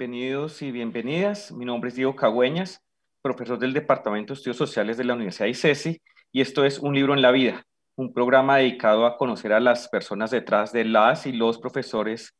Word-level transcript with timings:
Bienvenidos 0.00 0.62
y 0.62 0.70
bienvenidas. 0.70 1.50
Mi 1.50 1.64
nombre 1.64 1.88
es 1.88 1.96
Diego 1.96 2.14
Cagüeñas, 2.14 2.84
profesor 3.20 3.58
del 3.58 3.72
Departamento 3.72 4.32
de 4.32 4.38
Estudios 4.38 4.56
Sociales 4.56 4.96
de 4.96 5.02
la 5.02 5.14
Universidad 5.14 5.48
ICESI, 5.48 6.00
y 6.30 6.40
esto 6.40 6.64
es 6.64 6.78
Un 6.78 6.94
libro 6.94 7.14
en 7.14 7.20
la 7.20 7.32
vida, 7.32 7.64
un 7.96 8.12
programa 8.12 8.58
dedicado 8.58 9.06
a 9.06 9.16
conocer 9.16 9.52
a 9.52 9.58
las 9.58 9.88
personas 9.88 10.30
detrás 10.30 10.70
de 10.70 10.84
las 10.84 11.26
y 11.26 11.32
los 11.32 11.58
profesores 11.58 12.32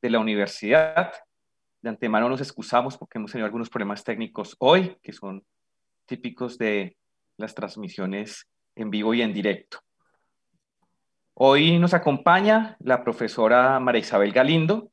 de 0.00 0.08
la 0.08 0.20
universidad. 0.20 1.12
De 1.82 1.90
antemano 1.90 2.30
nos 2.30 2.40
excusamos 2.40 2.96
porque 2.96 3.18
hemos 3.18 3.30
tenido 3.30 3.44
algunos 3.44 3.68
problemas 3.68 4.02
técnicos 4.02 4.56
hoy, 4.58 4.96
que 5.02 5.12
son 5.12 5.44
típicos 6.06 6.56
de 6.56 6.96
las 7.36 7.54
transmisiones 7.54 8.46
en 8.74 8.88
vivo 8.88 9.12
y 9.12 9.20
en 9.20 9.34
directo. 9.34 9.80
Hoy 11.34 11.78
nos 11.78 11.92
acompaña 11.92 12.78
la 12.80 13.04
profesora 13.04 13.78
María 13.80 14.00
Isabel 14.00 14.32
Galindo, 14.32 14.91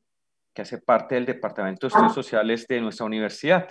que 0.60 0.62
hace 0.62 0.78
parte 0.78 1.14
del 1.14 1.24
Departamento 1.24 1.86
de 1.86 1.88
Estudios 1.88 2.12
Sociales 2.12 2.66
de 2.68 2.82
nuestra 2.82 3.06
universidad. 3.06 3.70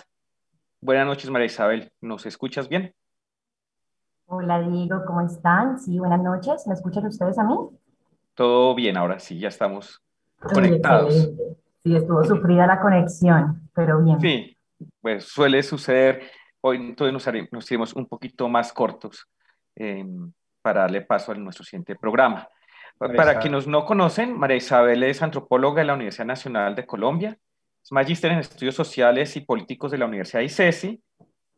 Buenas 0.80 1.06
noches, 1.06 1.30
María 1.30 1.46
Isabel. 1.46 1.92
¿Nos 2.00 2.26
escuchas 2.26 2.68
bien? 2.68 2.92
Hola, 4.26 4.60
Diego, 4.60 5.04
¿cómo 5.06 5.20
están? 5.20 5.78
Sí, 5.78 6.00
buenas 6.00 6.20
noches. 6.20 6.66
¿Me 6.66 6.74
escuchan 6.74 7.06
ustedes 7.06 7.38
a 7.38 7.44
mí? 7.44 7.54
Todo 8.34 8.74
bien, 8.74 8.96
ahora 8.96 9.20
sí, 9.20 9.38
ya 9.38 9.46
estamos 9.46 10.02
conectados. 10.40 11.30
Sí, 11.84 11.94
estuvo 11.94 12.24
sufrida 12.24 12.66
la 12.66 12.80
conexión, 12.80 13.70
pero 13.72 14.02
bien. 14.02 14.20
Sí, 14.20 14.56
pues 15.00 15.26
suele 15.26 15.62
suceder. 15.62 16.22
Hoy 16.60 16.78
entonces 16.78 17.12
nos, 17.12 17.52
nos 17.52 17.70
iremos 17.70 17.94
un 17.94 18.06
poquito 18.06 18.48
más 18.48 18.72
cortos 18.72 19.28
eh, 19.76 20.04
para 20.60 20.80
darle 20.80 21.02
paso 21.02 21.30
a 21.30 21.36
nuestro 21.36 21.64
siguiente 21.64 21.94
programa. 21.94 22.48
Para 22.98 23.38
quienes 23.38 23.66
no 23.66 23.84
conocen, 23.84 24.38
María 24.38 24.56
Isabel 24.56 25.02
es 25.02 25.22
antropóloga 25.22 25.80
de 25.80 25.86
la 25.86 25.94
Universidad 25.94 26.26
Nacional 26.26 26.74
de 26.74 26.86
Colombia, 26.86 27.38
es 27.82 27.92
magíster 27.92 28.32
en 28.32 28.40
estudios 28.40 28.74
sociales 28.74 29.36
y 29.36 29.40
políticos 29.40 29.90
de 29.90 29.98
la 29.98 30.06
Universidad 30.06 30.42
ICESI 30.42 31.02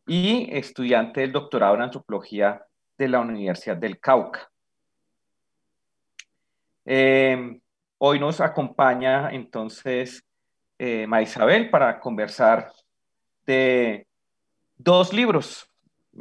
y 0.07 0.49
estudiante 0.55 1.21
del 1.21 1.31
doctorado 1.31 1.75
en 1.75 1.81
antropología 1.81 2.63
de 2.97 3.07
la 3.07 3.19
Universidad 3.19 3.77
del 3.77 3.99
Cauca. 3.99 4.49
Eh, 6.85 7.59
hoy 7.97 8.19
nos 8.19 8.41
acompaña 8.41 9.29
entonces 9.31 10.23
eh, 10.77 11.07
María 11.07 11.23
Isabel 11.23 11.69
para 11.69 11.99
conversar 11.99 12.71
de 13.45 14.07
dos 14.77 15.13
libros. 15.13 15.67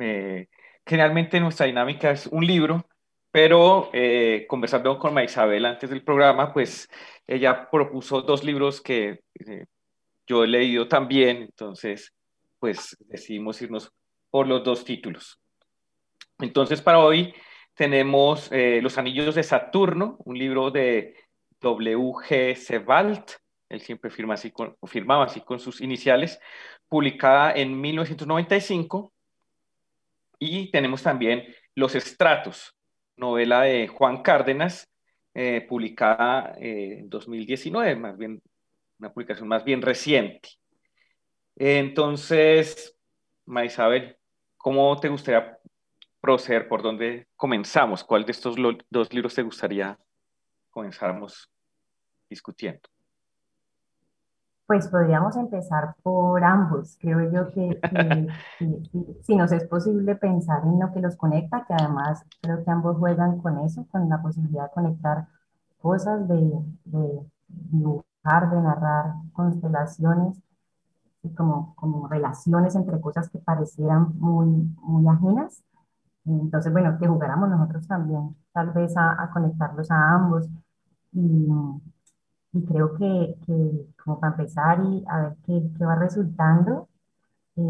Eh, 0.01 0.49
generalmente 0.87 1.41
nuestra 1.41 1.67
dinámica 1.67 2.11
es 2.11 2.27
un 2.27 2.47
libro, 2.47 2.87
pero 3.33 3.89
eh, 3.95 4.45
conversando 4.47 4.99
con 4.99 5.19
Isabel 5.19 5.65
antes 5.65 5.89
del 5.89 6.05
programa, 6.05 6.53
pues 6.53 6.89
ella 7.27 7.71
propuso 7.71 8.21
dos 8.21 8.45
libros 8.45 8.83
que 8.83 9.21
eh, 9.47 9.65
yo 10.27 10.45
he 10.45 10.47
leído 10.47 10.87
también, 10.87 11.39
entonces 11.39 12.13
pues 12.59 12.97
decidimos 13.01 13.61
irnos 13.63 13.91
por 14.31 14.47
los 14.47 14.63
dos 14.63 14.85
títulos. 14.85 15.41
Entonces 16.39 16.83
para 16.83 16.99
hoy 16.99 17.35
tenemos 17.75 18.53
eh, 18.53 18.81
Los 18.83 18.99
Anillos 18.99 19.35
de 19.35 19.43
Saturno, 19.43 20.19
un 20.27 20.39
libro 20.39 20.71
de 20.71 21.17
W.G. 21.61 22.55
Sebald, 22.55 23.25
él 23.71 23.81
siempre 23.81 24.11
firmaba 24.11 25.25
así 25.25 25.41
con 25.41 25.59
sus 25.59 25.81
iniciales, 25.81 26.39
publicada 26.87 27.53
en 27.53 27.81
1995. 27.81 29.15
Y 30.39 30.71
tenemos 30.71 31.03
también 31.03 31.47
Los 31.75 31.95
Estratos, 31.95 32.77
novela 33.23 33.63
de 33.63 33.87
Juan 33.87 34.23
Cárdenas, 34.23 34.89
eh, 35.33 35.65
publicada 35.69 36.55
eh, 36.59 36.99
en 36.99 37.09
2019, 37.09 37.97
más 37.97 38.19
bien 38.19 38.43
una 38.99 39.13
publicación 39.13 39.49
más 39.49 39.65
bien 39.65 39.81
reciente. 39.81 40.51
Entonces, 41.57 42.97
Maisabel, 43.47 44.17
¿cómo 44.57 44.99
te 44.99 45.09
gustaría 45.09 45.59
proceder? 46.21 46.69
¿Por 46.69 46.83
dónde 46.83 47.29
comenzamos? 47.37 48.05
¿Cuál 48.05 48.25
de 48.25 48.33
estos 48.33 48.57
dos 48.91 49.13
libros 49.13 49.35
te 49.35 49.43
gustaría 49.43 49.99
comenzáramos 50.71 51.49
discutiendo? 52.29 52.89
Pues 54.73 54.89
podríamos 54.89 55.37
empezar 55.37 55.97
por 56.03 56.43
ambos. 56.43 56.97
Creo 56.99 57.31
yo 57.31 57.51
que, 57.53 57.79
si 59.21 59.37
nos 59.37 59.53
es 59.53 59.65
posible 59.65 60.17
pensar 60.17 60.63
en 60.65 60.81
lo 60.81 60.91
que 60.95 61.01
los 61.01 61.15
conecta, 61.15 61.67
que 61.67 61.75
además 61.75 62.25
creo 62.41 62.65
que 62.65 62.71
ambos 62.71 62.97
juegan 62.97 63.39
con 63.43 63.59
eso, 63.67 63.87
con 63.91 64.09
la 64.09 64.23
posibilidad 64.23 64.65
de 64.65 64.71
conectar 64.71 65.27
cosas, 65.79 66.27
de, 66.27 66.59
dibujar, 67.49 68.51
de 68.51 68.63
narrar 68.63 69.13
constelaciones, 69.35 70.39
y 71.23 71.29
como, 71.35 71.75
como 71.77 72.09
relaciones 72.09 72.75
entre 72.75 72.99
cosas 72.99 73.29
que 73.29 73.41
parecieran 73.41 74.19
muy, 74.19 74.75
muy 74.81 75.07
ajenas. 75.07 75.63
Entonces, 76.25 76.73
bueno, 76.73 76.97
que 76.99 77.07
jugáramos 77.07 77.51
nosotros 77.51 77.87
también, 77.87 78.35
tal 78.55 78.71
vez 78.71 78.97
a, 78.97 79.23
a 79.23 79.31
conectarlos 79.33 79.91
a 79.91 80.15
ambos. 80.15 80.49
Y, 81.13 81.47
y 82.53 82.65
creo 82.65 82.95
que, 82.97 83.37
que, 83.47 83.87
como 84.03 84.21
para 84.21 84.33
empezar 84.33 84.81
y 84.85 85.05
a 85.09 85.21
ver 85.21 85.37
qué, 85.47 85.63
qué 85.77 85.85
va 85.85 85.95
resultando, 85.95 86.89
eh, 87.57 87.63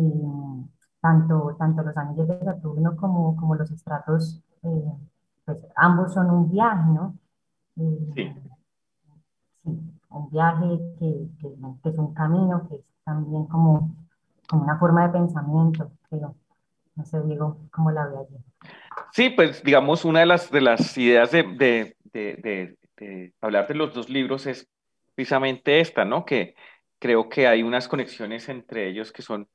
tanto, 1.00 1.56
tanto 1.58 1.82
los 1.82 1.96
anillos 1.96 2.28
de 2.28 2.44
Saturno 2.44 2.96
como, 2.96 3.36
como 3.36 3.54
los 3.54 3.70
estratos, 3.70 4.40
eh, 4.62 4.92
pues 5.44 5.58
ambos 5.76 6.12
son 6.12 6.30
un 6.30 6.50
viaje, 6.50 6.90
¿no? 6.90 7.16
Eh, 7.76 7.98
sí. 8.14 8.32
sí. 9.62 9.70
un 10.10 10.30
viaje 10.30 10.80
que, 10.98 11.28
que, 11.40 11.88
es 11.90 11.98
un 11.98 12.12
camino, 12.14 12.68
que 12.68 12.76
es 12.76 12.84
también 13.04 13.44
como, 13.46 13.94
como 14.48 14.64
una 14.64 14.78
forma 14.78 15.06
de 15.06 15.18
pensamiento, 15.18 15.92
pero 16.10 16.34
no 16.96 17.04
sé, 17.04 17.20
digo, 17.22 17.56
¿cómo 17.70 17.90
la 17.90 18.06
veo 18.06 18.20
allí? 18.20 18.36
Sí, 19.12 19.30
pues 19.30 19.62
digamos, 19.62 20.04
una 20.04 20.20
de 20.20 20.26
las, 20.26 20.50
de 20.50 20.60
las 20.60 20.96
ideas 20.98 21.30
de, 21.30 21.42
de, 21.42 21.96
de, 22.12 22.36
de 22.36 22.78
hablar 23.40 23.66
de 23.68 23.74
los 23.74 23.94
dos 23.94 24.08
libros 24.08 24.46
es 24.46 24.68
precisamente 25.14 25.80
esta, 25.80 26.04
¿no? 26.04 26.24
Que 26.24 26.54
creo 26.98 27.28
que 27.28 27.46
hay 27.46 27.62
unas 27.62 27.88
conexiones 27.88 28.48
entre 28.48 28.88
ellos 28.88 29.12
que 29.12 29.22
son 29.22 29.48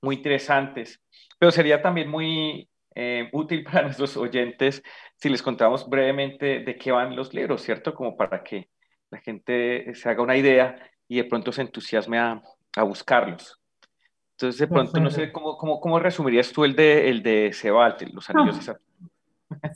muy 0.00 0.16
interesantes, 0.16 1.00
pero 1.38 1.52
sería 1.52 1.80
también 1.80 2.08
muy 2.08 2.68
eh, 2.94 3.28
útil 3.32 3.64
para 3.64 3.82
nuestros 3.82 4.16
oyentes 4.16 4.82
si 5.16 5.28
les 5.28 5.42
contamos 5.42 5.88
brevemente 5.88 6.60
de 6.60 6.76
qué 6.76 6.92
van 6.92 7.16
los 7.16 7.32
libros, 7.34 7.62
¿cierto? 7.62 7.94
Como 7.94 8.16
para 8.16 8.42
que 8.42 8.68
la 9.10 9.18
gente 9.20 9.94
se 9.94 10.08
haga 10.08 10.22
una 10.22 10.36
idea 10.36 10.76
y 11.06 11.16
de 11.16 11.24
pronto 11.24 11.52
se 11.52 11.62
entusiasme 11.62 12.18
a, 12.18 12.42
a 12.76 12.82
buscarlos. 12.82 13.60
Entonces, 14.32 14.58
de 14.60 14.66
pronto, 14.66 14.98
no 14.98 15.10
sé, 15.10 15.30
¿cómo, 15.30 15.56
cómo, 15.56 15.80
cómo 15.80 16.00
resumirías 16.00 16.50
tú 16.52 16.64
el 16.64 16.74
de, 16.74 17.08
el 17.08 17.22
de 17.22 17.52
Sebald, 17.52 18.12
Los 18.12 18.28
Anillos 18.30 18.66
de 18.66 18.74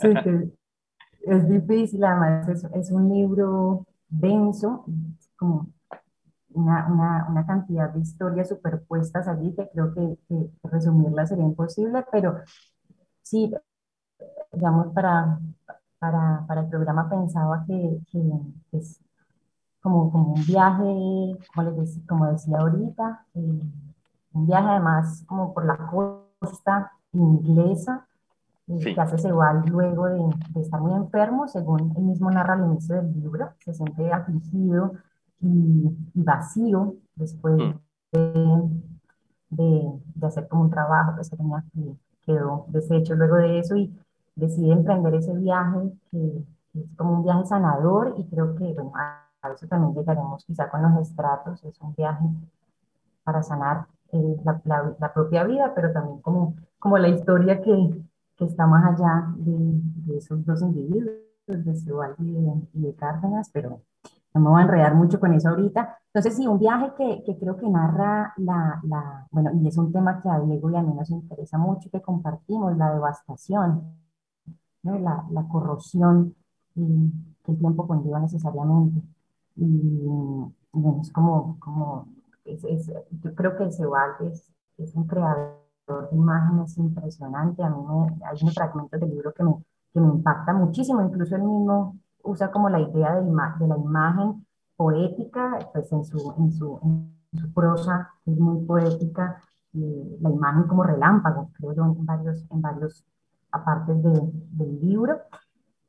Sí, 0.00 0.08
es 1.26 1.48
difícil, 1.48 2.04
además 2.04 2.48
es, 2.48 2.64
es 2.74 2.90
un 2.90 3.08
libro 3.08 3.86
denso, 4.08 4.84
como 5.36 5.68
una, 6.54 6.86
una, 6.88 7.26
una, 7.28 7.46
cantidad 7.46 7.90
de 7.90 8.00
historias 8.00 8.48
superpuestas 8.48 9.28
allí 9.28 9.54
que 9.54 9.68
creo 9.70 9.92
que, 9.92 10.18
que, 10.28 10.50
resumirlas 10.62 11.28
sería 11.28 11.44
imposible, 11.44 12.04
pero 12.10 12.36
sí, 13.22 13.52
digamos, 14.52 14.92
para, 14.94 15.38
para, 15.98 16.44
para 16.46 16.60
el 16.62 16.68
programa 16.68 17.08
pensaba 17.10 17.64
que, 17.66 18.00
que 18.10 18.20
es 18.72 19.00
como, 19.80 20.10
como 20.10 20.34
un 20.34 20.46
viaje, 20.46 21.38
como, 21.54 21.70
les 21.70 21.76
decía, 21.76 22.02
como 22.08 22.26
decía 22.26 22.58
ahorita, 22.58 23.26
eh, 23.34 23.60
un 24.32 24.46
viaje 24.46 24.68
además 24.68 25.24
como 25.26 25.54
por 25.54 25.64
la 25.64 25.76
costa 26.40 26.92
inglesa, 27.12 28.06
eh, 28.68 28.94
que 28.94 29.00
hace 29.00 29.18
Sebal 29.18 29.64
luego 29.66 30.06
de, 30.06 30.18
de, 30.54 30.60
estar 30.60 30.80
muy 30.80 30.94
enfermo, 30.94 31.46
según 31.48 31.92
él 31.96 32.02
mismo 32.02 32.30
narra 32.30 32.54
al 32.54 32.66
inicio 32.66 32.96
del 32.96 33.12
libro, 33.12 33.50
se 33.58 33.74
siente 33.74 34.12
afligido, 34.12 34.92
y, 35.40 35.96
vacío 36.14 36.96
después 37.14 37.56
mm. 37.56 38.66
de, 39.50 39.92
de, 40.14 40.26
hacer 40.26 40.48
como 40.48 40.62
un 40.62 40.70
trabajo 40.70 41.16
que 41.16 41.24
se 41.24 41.36
tenía 41.36 41.62
que 41.72 41.96
quedó 42.24 42.66
deshecho 42.68 43.14
luego 43.14 43.36
de 43.36 43.60
eso 43.60 43.76
y 43.76 43.94
decide 44.34 44.72
emprender 44.72 45.14
ese 45.14 45.34
viaje 45.34 45.92
que, 46.10 46.44
es 46.74 46.94
como 46.96 47.18
un 47.18 47.24
viaje 47.24 47.46
sanador 47.46 48.14
y 48.18 48.24
creo 48.26 48.54
que 48.54 48.74
bueno, 48.74 48.92
a 48.94 49.22
eso 49.54 49.66
también 49.66 49.94
llegaremos 49.94 50.44
quizá 50.44 50.68
con 50.68 50.82
los 50.82 51.08
estratos, 51.08 51.62
es 51.64 51.80
un 51.80 51.94
viaje 51.94 52.24
para 53.24 53.42
sanar 53.42 53.86
eh, 54.12 54.36
la, 54.44 54.60
la, 54.98 55.12
propia 55.14 55.44
vida, 55.44 55.72
pero 55.74 55.92
también 55.92 56.20
como, 56.20 56.54
como 56.78 56.98
la 56.98 57.08
historia 57.08 57.62
que, 57.62 58.02
que 58.36 58.44
está 58.44 58.66
más 58.66 58.84
allá 58.94 59.32
de, 59.36 59.80
de, 60.06 60.18
esos 60.18 60.44
dos 60.44 60.62
individuos, 60.62 61.14
de 61.46 61.76
Sebald 61.76 62.16
y 62.18 62.32
de, 62.32 62.68
y 62.74 62.82
de 62.82 62.94
Cárdenas, 62.94 63.50
pero 63.52 63.82
no 64.34 64.40
me 64.40 64.50
voy 64.50 64.60
a 64.60 64.64
enredar 64.64 64.94
mucho 64.94 65.18
con 65.18 65.32
eso 65.32 65.48
ahorita. 65.48 65.98
Entonces, 66.12 66.36
sí, 66.36 66.46
un 66.46 66.58
viaje 66.58 66.92
que, 66.96 67.22
que 67.24 67.38
creo 67.38 67.56
que 67.56 67.68
narra 67.68 68.34
la, 68.36 68.80
la, 68.84 69.26
bueno, 69.30 69.50
y 69.54 69.68
es 69.68 69.76
un 69.78 69.92
tema 69.92 70.20
que 70.20 70.28
a 70.28 70.40
Diego 70.40 70.70
y 70.70 70.76
a 70.76 70.82
mí 70.82 70.92
nos 70.92 71.10
interesa 71.10 71.56
mucho, 71.56 71.90
que 71.90 72.02
compartimos, 72.02 72.76
la 72.76 72.92
devastación, 72.92 73.94
¿no? 74.82 74.98
la, 74.98 75.24
la, 75.30 75.48
corrosión 75.48 76.34
y, 76.74 77.10
que 77.44 77.52
el 77.52 77.58
tiempo 77.58 77.86
conlleva 77.86 78.20
necesariamente. 78.20 79.02
Y, 79.56 80.02
bueno, 80.72 81.00
es 81.00 81.10
como, 81.12 81.58
como 81.58 82.08
es, 82.44 82.90
yo 83.10 83.34
creo 83.34 83.56
que 83.56 83.70
Sebald 83.70 84.32
es, 84.32 84.52
es, 84.78 84.94
un 84.94 85.06
creador 85.06 85.65
imágenes 86.12 86.76
impresionante. 86.78 87.62
A 87.62 87.70
mí 87.70 87.82
me, 87.82 88.26
hay 88.26 88.38
unos 88.42 88.54
fragmentos 88.54 89.00
del 89.00 89.10
libro 89.10 89.32
que 89.32 89.42
me, 89.44 89.54
que 89.92 90.00
me 90.00 90.08
impacta 90.08 90.52
muchísimo. 90.52 91.02
Incluso 91.02 91.36
él 91.36 91.42
mismo 91.42 91.96
usa 92.22 92.50
como 92.50 92.68
la 92.68 92.80
idea 92.80 93.14
de, 93.20 93.22
de 93.22 93.68
la 93.68 93.76
imagen 93.76 94.46
poética, 94.76 95.58
pues 95.72 95.90
en 95.92 96.04
su, 96.04 96.34
en 96.38 96.52
su, 96.52 96.78
en 96.82 97.40
su 97.40 97.52
prosa 97.52 98.10
es 98.26 98.38
muy 98.38 98.64
poética, 98.64 99.40
y 99.72 100.18
la 100.20 100.30
imagen 100.30 100.64
como 100.64 100.82
relámpago, 100.82 101.50
creo 101.54 101.72
yo, 101.74 101.84
en 101.84 102.06
varios, 102.06 102.44
en 102.50 102.62
varios 102.62 103.04
apartes 103.52 104.02
de, 104.02 104.32
del 104.52 104.80
libro. 104.80 105.18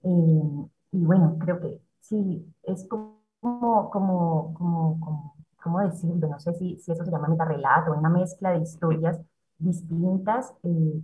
Eh, 0.04 0.68
y 0.92 1.06
bueno, 1.06 1.38
creo 1.40 1.60
que 1.60 1.82
sí, 2.02 2.46
es 2.64 2.88
como, 2.88 3.18
como, 3.40 4.54
como, 4.54 5.00
como, 5.00 5.36
¿cómo 5.62 5.80
decirlo? 5.80 6.28
No 6.28 6.40
sé 6.40 6.54
si, 6.56 6.80
si 6.80 6.92
eso 6.92 7.04
se 7.04 7.12
llama 7.12 7.30
metarrelato, 7.30 7.94
una 7.94 8.10
mezcla 8.10 8.52
de 8.52 8.60
historias 8.60 9.20
distintas 9.60 10.54
eh, 10.64 11.02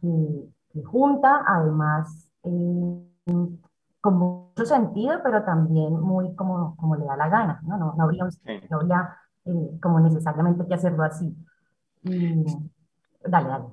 que, 0.00 0.48
que, 0.72 0.82
junta 0.84 1.44
además 1.46 2.28
eh, 2.44 3.02
con 4.00 4.18
mucho 4.18 4.64
sentido, 4.64 5.20
pero 5.22 5.42
también 5.44 5.98
muy 6.00 6.34
como, 6.36 6.76
como 6.76 6.96
le 6.96 7.04
da 7.04 7.16
la 7.16 7.28
gana, 7.28 7.60
¿no? 7.66 7.76
No, 7.76 7.94
no 7.96 8.04
habría, 8.04 8.24
no 8.70 8.76
habría 8.76 9.16
eh, 9.44 9.78
como 9.82 10.00
necesariamente 10.00 10.64
que 10.66 10.74
hacerlo 10.74 11.02
así. 11.02 11.34
Y, 12.04 12.44
dale, 13.24 13.48
dale. 13.48 13.64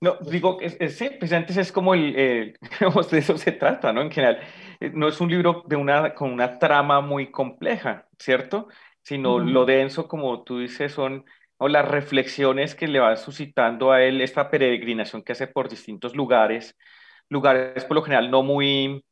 No, 0.00 0.16
digo, 0.30 0.58
es, 0.60 0.76
es, 0.78 1.32
antes 1.32 1.56
es 1.56 1.72
como 1.72 1.94
el, 1.94 2.14
eh, 2.16 2.54
de 3.10 3.18
eso 3.18 3.36
se 3.36 3.52
trata, 3.52 3.92
¿no? 3.92 4.00
En 4.00 4.10
general, 4.10 4.38
eh, 4.78 4.90
no 4.94 5.08
es 5.08 5.20
un 5.20 5.28
libro 5.28 5.64
de 5.66 5.76
una, 5.76 6.14
con 6.14 6.32
una 6.32 6.58
trama 6.58 7.00
muy 7.00 7.30
compleja, 7.30 8.06
¿cierto? 8.18 8.68
Sino 9.02 9.36
uh 9.36 9.40
-huh. 9.40 9.50
lo 9.50 9.64
denso, 9.64 10.06
como 10.06 10.44
tú 10.44 10.58
dices, 10.58 10.92
son 10.92 11.24
o 11.58 11.68
las 11.68 11.86
reflexiones 11.86 12.74
que 12.74 12.88
le 12.88 13.00
va 13.00 13.16
suscitando 13.16 13.92
a 13.92 14.02
él 14.02 14.20
esta 14.20 14.50
peregrinación 14.50 15.22
que 15.22 15.32
hace 15.32 15.48
por 15.48 15.68
distintos 15.68 16.14
lugares, 16.16 16.76
lugares 17.28 17.84
por 17.84 17.96
lo 17.96 18.02
general 18.02 18.30
no 18.30 18.42
muy, 18.42 19.04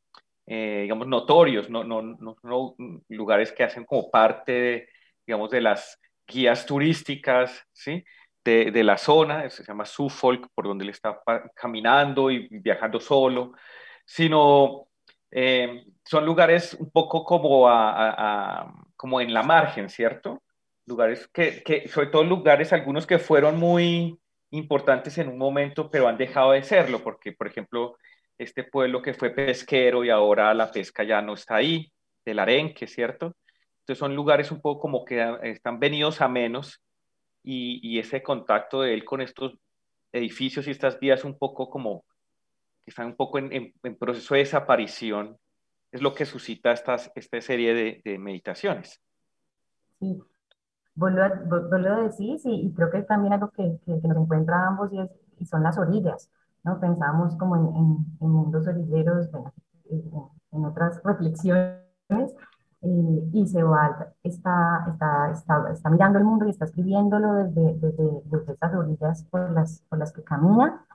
eh, 0.47 0.81
digamos, 0.83 1.07
notorios, 1.07 1.69
no, 1.69 1.83
no, 1.83 2.75
lugares 3.09 3.51
que 3.51 3.63
hacen 3.63 3.85
como 3.85 4.09
parte, 4.09 4.51
de, 4.51 4.89
digamos, 5.25 5.51
de 5.51 5.61
las 5.61 5.99
guías 6.25 6.65
turísticas, 6.65 7.63
¿sí? 7.73 8.03
De, 8.43 8.83
la 8.83 8.97
zona, 8.97 9.49
se 9.49 9.65
llama 9.65 9.85
Suffolk, 9.85 10.47
por 10.55 10.67
donde 10.67 10.85
él 10.85 10.91
está 10.91 11.21
caminando 11.53 12.31
y 12.31 12.47
viajando 12.49 12.97
solo, 12.97 13.51
sino 14.05 14.87
eh, 15.31 15.83
son 16.05 16.25
lugares 16.25 16.73
un 16.75 16.89
poco 16.89 17.25
como, 17.25 17.67
a, 17.67 18.73
como 18.95 19.19
en 19.19 19.33
la 19.33 19.43
margen, 19.43 19.89
¿cierto? 19.89 20.43
Lugares 20.87 21.27
que, 21.27 21.61
que, 21.63 21.87
sobre 21.87 22.07
todo 22.07 22.23
lugares, 22.23 22.73
algunos 22.73 23.05
que 23.05 23.19
fueron 23.19 23.57
muy 23.57 24.17
importantes 24.51 25.17
en 25.17 25.27
un 25.27 25.37
momento, 25.37 25.91
pero 25.91 26.07
han 26.07 26.17
dejado 26.17 26.53
de 26.53 26.63
serlo, 26.63 27.03
porque, 27.03 27.33
por 27.33 27.47
ejemplo, 27.47 27.97
este 28.37 28.63
pueblo 28.63 29.01
que 29.01 29.13
fue 29.13 29.31
pesquero 29.31 30.03
y 30.03 30.09
ahora 30.09 30.53
la 30.53 30.71
pesca 30.71 31.03
ya 31.03 31.21
no 31.21 31.33
está 31.33 31.57
ahí, 31.57 31.91
del 32.23 32.39
arenque, 32.39 32.87
¿cierto? 32.87 33.35
Entonces 33.81 33.99
son 33.99 34.15
lugares 34.15 34.51
un 34.51 34.61
poco 34.61 34.81
como 34.81 35.05
que 35.05 35.37
están 35.43 35.79
venidos 35.79 36.21
a 36.21 36.27
menos 36.27 36.81
y, 37.43 37.79
y 37.81 37.99
ese 37.99 38.21
contacto 38.21 38.81
de 38.81 38.93
él 38.93 39.05
con 39.05 39.21
estos 39.21 39.53
edificios 40.11 40.67
y 40.67 40.71
estas 40.71 40.99
vías 40.99 41.23
un 41.23 41.37
poco 41.37 41.69
como 41.69 42.03
que 42.83 42.91
están 42.91 43.07
un 43.07 43.15
poco 43.15 43.39
en, 43.39 43.51
en, 43.53 43.73
en, 43.83 43.95
proceso 43.97 44.33
de 44.33 44.41
desaparición, 44.41 45.37
es 45.91 46.01
lo 46.01 46.13
que 46.13 46.25
suscita 46.25 46.71
estas, 46.71 47.11
esta 47.15 47.39
serie 47.41 47.73
de, 47.73 48.01
de 48.03 48.17
meditaciones. 48.17 49.01
Sí, 49.99 50.21
lo, 50.97 51.23
vos, 51.45 51.69
vos 51.69 51.79
lo 51.79 52.01
decís 52.03 52.41
y, 52.45 52.73
creo 52.73 52.89
que 52.89 53.03
también 53.03 53.33
algo 53.33 53.49
que, 53.51 53.79
que, 53.85 54.01
que 54.01 54.07
nos 54.07 54.17
encuentra 54.17 54.63
a 54.63 54.67
ambos 54.67 54.91
y, 54.91 54.99
es, 54.99 55.09
y 55.39 55.45
son 55.45 55.63
las 55.63 55.77
orillas. 55.77 56.29
¿no? 56.63 56.79
Pensamos 56.79 57.35
como 57.37 57.55
en, 57.55 57.75
en, 57.75 58.05
en 58.19 58.29
mundos 58.29 58.67
orilleros, 58.67 59.31
bueno, 59.31 59.53
en, 60.51 60.65
otras 60.65 61.01
reflexiones, 61.03 62.35
eh, 62.81 63.29
y 63.33 63.47
Sebald 63.47 64.07
está, 64.23 64.85
está, 64.91 65.31
está, 65.31 65.71
está, 65.71 65.89
mirando 65.89 66.19
el 66.19 66.25
mundo 66.25 66.45
y 66.45 66.49
está 66.49 66.65
escribiéndolo 66.65 67.33
desde, 67.35 67.73
desde, 67.79 68.21
desde 68.25 68.53
esas 68.53 68.73
orillas 68.75 69.23
por 69.25 69.51
las, 69.51 69.81
por 69.89 69.99
las 69.99 70.11
que 70.11 70.23
camina. 70.23 70.85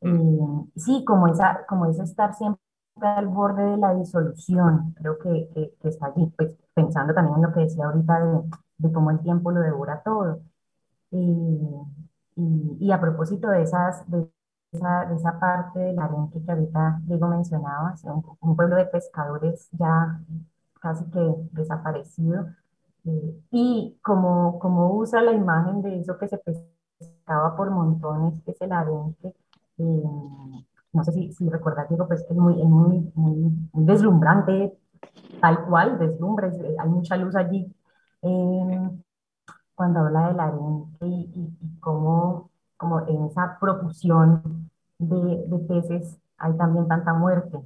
Eh, 0.00 0.38
sí, 0.76 1.04
como, 1.06 1.28
esa, 1.28 1.66
como 1.66 1.86
ese 1.86 2.02
estar 2.02 2.34
siempre 2.34 2.60
al 3.00 3.28
borde 3.28 3.62
de 3.62 3.76
la 3.76 3.94
disolución, 3.94 4.94
creo 4.98 5.18
que, 5.18 5.48
que, 5.54 5.74
que, 5.80 5.88
está 5.88 6.06
allí, 6.06 6.32
pues 6.36 6.56
pensando 6.74 7.14
también 7.14 7.36
en 7.36 7.42
lo 7.42 7.52
que 7.52 7.60
decía 7.60 7.86
ahorita 7.86 8.20
de, 8.20 8.42
de 8.80 8.92
cómo 8.92 9.10
el 9.10 9.20
tiempo 9.20 9.50
lo 9.50 9.60
devora 9.60 10.02
todo. 10.02 10.40
Eh, 11.12 11.16
y, 12.36 12.76
y, 12.80 12.92
a 12.92 13.00
propósito 13.00 13.48
de 13.50 13.62
esas, 13.62 14.08
de 14.10 14.28
esa, 14.72 15.06
de 15.06 15.16
esa 15.16 15.38
parte 15.38 15.78
del 15.80 15.98
arenque 15.98 16.42
que 16.44 16.52
ahorita 16.52 17.00
Diego 17.04 17.28
mencionaba, 17.28 17.94
un, 18.04 18.24
un, 18.40 18.56
pueblo 18.56 18.76
de 18.76 18.86
pescadores 18.86 19.68
ya 19.72 20.20
casi 20.80 21.04
que 21.10 21.34
desaparecido, 21.52 22.46
eh, 23.04 23.40
y 23.50 23.98
como, 24.02 24.58
como 24.58 24.94
usa 24.94 25.22
la 25.22 25.32
imagen 25.32 25.82
de 25.82 26.00
eso 26.00 26.18
que 26.18 26.28
se 26.28 26.38
pescaba 26.38 27.56
por 27.56 27.70
montones, 27.70 28.42
que 28.44 28.52
es 28.52 28.60
el 28.60 28.72
arenque, 28.72 29.34
eh, 29.78 30.02
no 30.92 31.04
sé 31.04 31.12
si, 31.12 31.32
si 31.32 31.48
recuerdas, 31.48 31.88
Diego, 31.88 32.06
pues 32.06 32.24
es 32.28 32.36
muy, 32.36 32.60
es 32.60 32.68
muy, 32.68 33.12
muy, 33.14 33.34
muy 33.72 33.84
deslumbrante, 33.84 34.76
tal 35.40 35.64
cual, 35.66 35.98
deslumbra, 35.98 36.50
hay 36.78 36.88
mucha 36.88 37.16
luz 37.16 37.34
allí. 37.36 37.72
Eh, 38.22 38.90
cuando 39.74 40.00
habla 40.00 40.28
del 40.28 40.40
arenque 40.40 41.06
y, 41.06 41.30
y, 41.34 41.56
y 41.60 41.80
cómo 41.80 42.50
como 42.80 43.06
en 43.06 43.26
esa 43.26 43.58
profusión 43.60 44.70
de, 44.98 45.44
de, 45.46 45.58
peces 45.68 46.18
hay 46.38 46.56
también 46.56 46.88
tanta 46.88 47.12
muerte. 47.12 47.58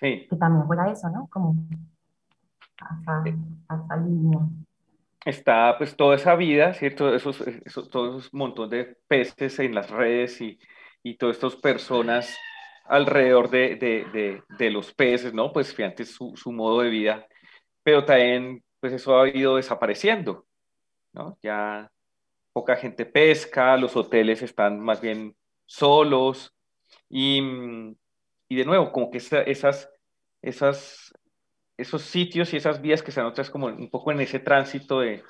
Sí. 0.00 0.26
Que 0.30 0.36
también 0.36 0.66
fuera 0.66 0.90
eso, 0.90 1.10
¿no? 1.10 1.28
Como 1.30 1.54
hasta, 2.78 3.24
hasta 3.68 3.96
línea. 3.96 4.40
Está 5.26 5.76
pues 5.76 5.94
toda 5.94 6.16
esa 6.16 6.34
vida, 6.36 6.72
¿cierto? 6.72 7.14
Esos, 7.14 7.42
esos, 7.42 7.90
todos 7.90 8.20
esos 8.20 8.34
montones 8.34 8.70
de 8.70 8.96
peces 9.06 9.58
en 9.58 9.74
las 9.74 9.90
redes 9.90 10.40
y, 10.40 10.58
y 11.02 11.18
todas 11.18 11.36
estas 11.36 11.56
personas 11.56 12.34
alrededor 12.86 13.50
de, 13.50 13.76
de, 13.76 14.06
de, 14.10 14.42
de 14.58 14.70
los 14.70 14.94
peces, 14.94 15.34
¿no? 15.34 15.52
Pues 15.52 15.74
fíjate 15.74 16.06
su, 16.06 16.34
su 16.34 16.50
modo 16.50 16.80
de 16.80 16.88
vida, 16.88 17.26
pero 17.82 18.06
también 18.06 18.62
pues 18.80 18.92
eso 18.92 19.20
ha 19.20 19.28
ido 19.28 19.56
desapareciendo, 19.56 20.46
¿no? 21.12 21.38
Ya 21.42 21.90
poca 22.52 22.76
gente 22.76 23.06
pesca, 23.06 23.76
los 23.76 23.96
hoteles 23.96 24.42
están 24.42 24.80
más 24.80 25.00
bien 25.00 25.36
solos 25.66 26.54
y, 27.08 27.40
y 28.48 28.56
de 28.56 28.64
nuevo, 28.64 28.92
como 28.92 29.10
que 29.10 29.18
esa, 29.18 29.42
esas, 29.42 29.90
esas, 30.42 31.12
esos 31.76 32.02
sitios 32.02 32.52
y 32.52 32.56
esas 32.56 32.80
vías 32.80 33.02
que 33.02 33.10
están 33.10 33.26
otras 33.26 33.50
como 33.50 33.66
un 33.66 33.90
poco 33.90 34.12
en 34.12 34.20
ese 34.20 34.40
tránsito 34.40 35.00
de, 35.00 35.22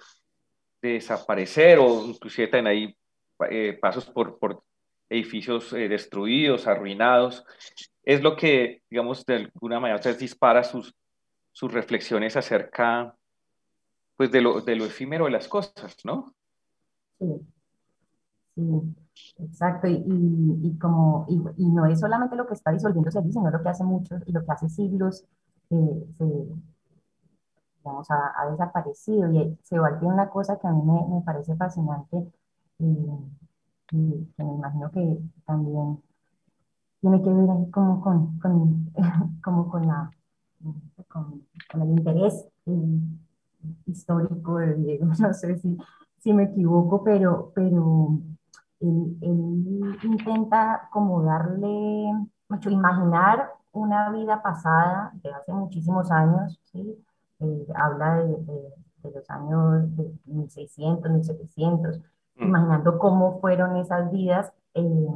de 0.80 0.92
desaparecer 0.94 1.78
o 1.78 2.04
inclusive 2.06 2.48
también 2.48 2.66
hay 2.66 2.96
eh, 3.50 3.78
pasos 3.80 4.06
por, 4.06 4.38
por 4.38 4.62
edificios 5.08 5.72
eh, 5.72 5.88
destruidos, 5.88 6.66
arruinados, 6.66 7.44
es 8.02 8.22
lo 8.22 8.36
que, 8.36 8.82
digamos, 8.90 9.24
de 9.26 9.36
alguna 9.36 9.80
manera 9.80 10.12
dispara 10.14 10.64
sus, 10.64 10.94
sus 11.52 11.72
reflexiones 11.72 12.36
acerca 12.36 13.14
pues 14.18 14.32
de 14.32 14.40
lo, 14.40 14.60
de 14.60 14.74
lo 14.74 14.84
efímero 14.84 15.26
de 15.26 15.30
las 15.30 15.46
cosas, 15.46 15.96
¿no? 16.04 16.34
Sí, 17.20 17.46
sí, 18.56 18.62
exacto. 19.38 19.86
Y, 19.86 19.94
y, 19.94 20.60
y 20.66 20.76
como, 20.76 21.24
y, 21.28 21.40
y, 21.56 21.68
no 21.68 21.86
es 21.86 22.00
solamente 22.00 22.34
lo 22.34 22.44
que 22.48 22.54
está 22.54 22.72
disolviéndose 22.72 23.20
allí, 23.20 23.32
sino 23.32 23.48
lo 23.48 23.62
que 23.62 23.68
hace 23.68 23.84
muchos 23.84 24.20
y 24.26 24.32
lo 24.32 24.44
que 24.44 24.50
hace 24.50 24.68
siglos 24.68 25.24
eh, 25.70 26.04
se, 26.18 26.24
digamos, 27.78 28.10
ha, 28.10 28.32
ha, 28.36 28.50
desaparecido. 28.50 29.32
Y 29.32 29.56
se 29.62 29.78
va 29.78 29.96
una 30.02 30.28
cosa 30.28 30.58
que 30.58 30.66
a 30.66 30.72
mí 30.72 30.82
me, 30.82 31.14
me 31.14 31.22
parece 31.22 31.54
fascinante 31.54 32.16
y, 32.80 32.84
y, 33.92 34.32
que 34.36 34.42
me 34.42 34.54
imagino 34.54 34.90
que 34.90 35.20
también 35.46 36.02
tiene 37.00 37.22
que 37.22 37.30
ver 37.30 37.50
ahí 37.50 37.70
como 37.70 38.00
con, 38.00 38.36
con 38.40 38.92
como 39.44 39.70
con, 39.70 39.86
la, 39.86 40.10
con, 41.06 41.46
con 41.70 41.82
el 41.82 41.90
interés 41.90 42.34
eh, 42.34 42.47
histórico 43.98 44.58
de 44.58 44.74
Diego, 44.74 45.06
no 45.18 45.34
sé 45.34 45.58
si 45.58 45.76
si 46.18 46.32
me 46.32 46.44
equivoco, 46.44 47.02
pero, 47.04 47.52
pero 47.54 48.18
él, 48.80 49.16
él, 49.22 49.98
intenta 50.02 50.88
como 50.92 51.22
darle, 51.22 52.12
mucho 52.48 52.70
imaginar 52.70 53.52
una 53.72 54.10
vida 54.10 54.42
pasada 54.42 55.12
de 55.22 55.30
hace 55.32 55.52
muchísimos 55.52 56.10
años, 56.10 56.60
¿sí? 56.64 57.04
Eh, 57.40 57.66
habla 57.74 58.16
de, 58.16 58.36
de, 58.36 58.74
de, 59.02 59.10
los 59.12 59.30
años 59.30 59.96
de 59.96 60.12
1600, 60.26 61.10
1700, 61.10 61.98
mm. 61.98 62.42
imaginando 62.42 62.98
cómo 62.98 63.40
fueron 63.40 63.76
esas 63.76 64.10
vidas 64.10 64.52
eh, 64.74 65.08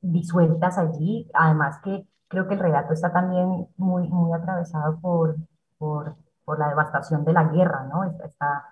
disueltas 0.00 0.78
allí, 0.78 1.28
además 1.34 1.78
que 1.82 2.06
creo 2.28 2.48
que 2.48 2.54
el 2.54 2.60
relato 2.60 2.94
está 2.94 3.12
también 3.12 3.68
muy, 3.76 4.08
muy 4.08 4.32
atravesado 4.32 4.98
por, 5.00 5.36
por, 5.78 6.16
por 6.44 6.58
la 6.58 6.68
devastación 6.68 7.24
de 7.24 7.32
la 7.32 7.44
guerra, 7.44 7.84
¿no? 7.92 8.04
Está, 8.04 8.26
está 8.26 8.64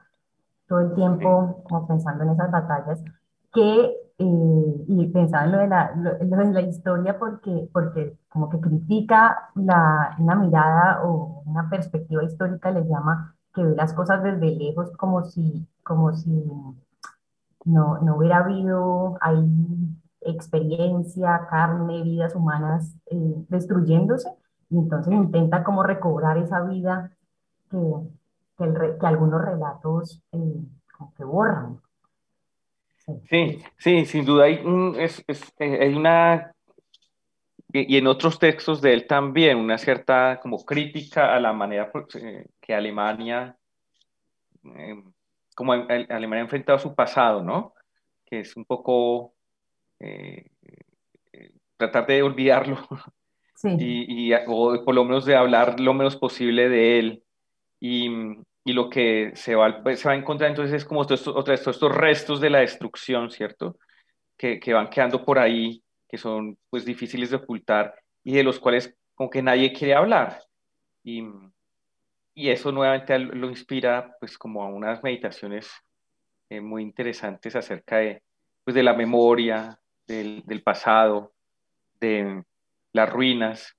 todo 0.67 0.81
el 0.81 0.95
tiempo 0.95 1.62
como 1.65 1.87
pensando 1.87 2.25
en 2.25 2.31
esas 2.31 2.50
batallas, 2.50 3.03
que, 3.53 3.97
eh, 4.19 4.85
y 4.89 5.07
pensaba 5.12 5.45
en 5.45 5.53
lo 5.53 5.59
de 5.59 5.67
la, 5.69 5.93
lo, 5.97 6.37
de 6.37 6.53
la 6.53 6.61
historia 6.61 7.19
porque, 7.19 7.69
porque 7.73 8.17
como 8.29 8.49
que 8.49 8.61
critica 8.61 9.50
la, 9.57 10.15
una 10.19 10.37
mirada 10.37 11.03
o 11.05 11.43
una 11.47 11.69
perspectiva 11.69 12.23
histórica, 12.23 12.71
le 12.71 12.85
llama 12.87 13.35
que 13.53 13.65
ve 13.65 13.75
las 13.75 13.93
cosas 13.95 14.23
desde 14.23 14.55
lejos 14.57 14.93
como 14.97 15.25
si, 15.25 15.67
como 15.83 16.12
si 16.12 16.31
no, 17.65 17.99
no 17.99 18.17
hubiera 18.17 18.39
habido 18.39 19.19
ahí 19.21 19.45
experiencia, 20.21 21.47
carne, 21.50 22.03
vidas 22.03 22.35
humanas 22.35 22.95
eh, 23.07 23.45
destruyéndose, 23.49 24.31
y 24.69 24.79
entonces 24.79 25.12
intenta 25.12 25.65
como 25.65 25.83
recobrar 25.83 26.39
esa 26.39 26.61
vida 26.62 27.11
que, 27.71 27.79
que, 28.59 29.07
algunos 29.07 29.45
relatos 29.45 30.23
eh, 30.33 30.39
como 30.97 31.15
que 31.15 31.25
borran. 31.25 31.81
Sí, 33.29 33.62
sí, 33.79 34.05
sin 34.05 34.25
duda 34.25 34.45
hay, 34.45 34.62
es, 34.99 35.25
eh, 35.59 35.79
hay 35.81 35.95
una, 35.95 36.53
y, 37.73 37.97
en 37.97 38.07
otros 38.07 38.39
textos 38.39 38.81
de 38.81 38.93
él 38.93 39.07
también, 39.07 39.59
una 39.59 39.79
cierta 39.79 40.39
como 40.41 40.65
crítica 40.65 41.35
a 41.35 41.41
la 41.41 41.53
manera 41.53 41.91
pues, 41.91 42.07
que 42.61 42.75
Alemania, 42.75 43.57
como 45.55 45.73
Alemania 45.73 46.39
ha 46.39 46.41
enfrentado 46.41 46.79
su 46.79 46.95
pasado, 46.95 47.43
¿no? 47.43 47.75
Que 48.25 48.41
es 48.41 48.57
un 48.57 48.65
poco 48.65 49.35
eh, 49.99 50.47
eh, 51.33 51.53
tratar 51.77 52.07
de 52.07 52.23
olvidarlo 52.23 52.79
y, 53.79 54.33
o 54.47 54.83
por 54.85 54.95
lo 54.95 55.05
menos 55.05 55.27
de 55.27 55.37
hablar 55.37 55.79
lo 55.79 55.95
menos 55.95 56.17
posible 56.17 56.69
de 56.69 56.99
él. 56.99 57.25
Y, 57.81 58.09
y 58.65 58.73
lo 58.73 58.91
que 58.91 59.33
se 59.35 59.55
va, 59.55 59.83
se 59.97 60.09
va 60.09 60.15
a 60.15 60.19
encontrar 60.19 60.51
entonces 60.51 60.75
es 60.75 60.85
como 60.85 61.03
estos, 61.03 61.21
estos, 61.21 61.75
estos 61.75 61.95
restos 61.95 62.41
de 62.41 62.51
la 62.51 62.61
destrucción, 62.61 63.31
¿cierto? 63.31 63.77
Que, 64.37 64.61
que, 64.61 64.73
van 64.73 64.91
quedando 64.91 65.25
por 65.25 65.39
ahí, 65.39 65.83
que 66.09 66.19
son 66.19 66.59
pues 66.69 66.85
difíciles 66.85 67.31
de 67.31 67.37
ocultar 67.37 67.95
y 68.23 68.35
de 68.35 68.43
los 68.45 68.59
cuales 68.61 68.95
como 69.15 69.31
que 69.31 69.43
nadie 69.43 69.73
quiere 69.73 69.95
hablar. 69.95 70.43
Y, 71.03 71.25
y 72.35 72.51
eso 72.51 72.73
nuevamente 72.73 73.19
lo 73.19 73.49
inspira 73.49 74.17
pues 74.21 74.39
como 74.39 74.63
a 74.63 74.69
unas 74.69 75.03
meditaciones 75.03 75.71
eh, 76.51 76.61
muy 76.61 76.83
interesantes 76.83 77.55
acerca 77.55 77.99
de, 77.99 78.23
pues, 78.65 78.75
de 78.75 78.83
la 78.83 78.95
memoria, 78.95 79.79
del, 80.07 80.63
pasado, 80.65 81.33
de 82.01 82.43
las 82.93 83.09
ruinas. 83.11 83.77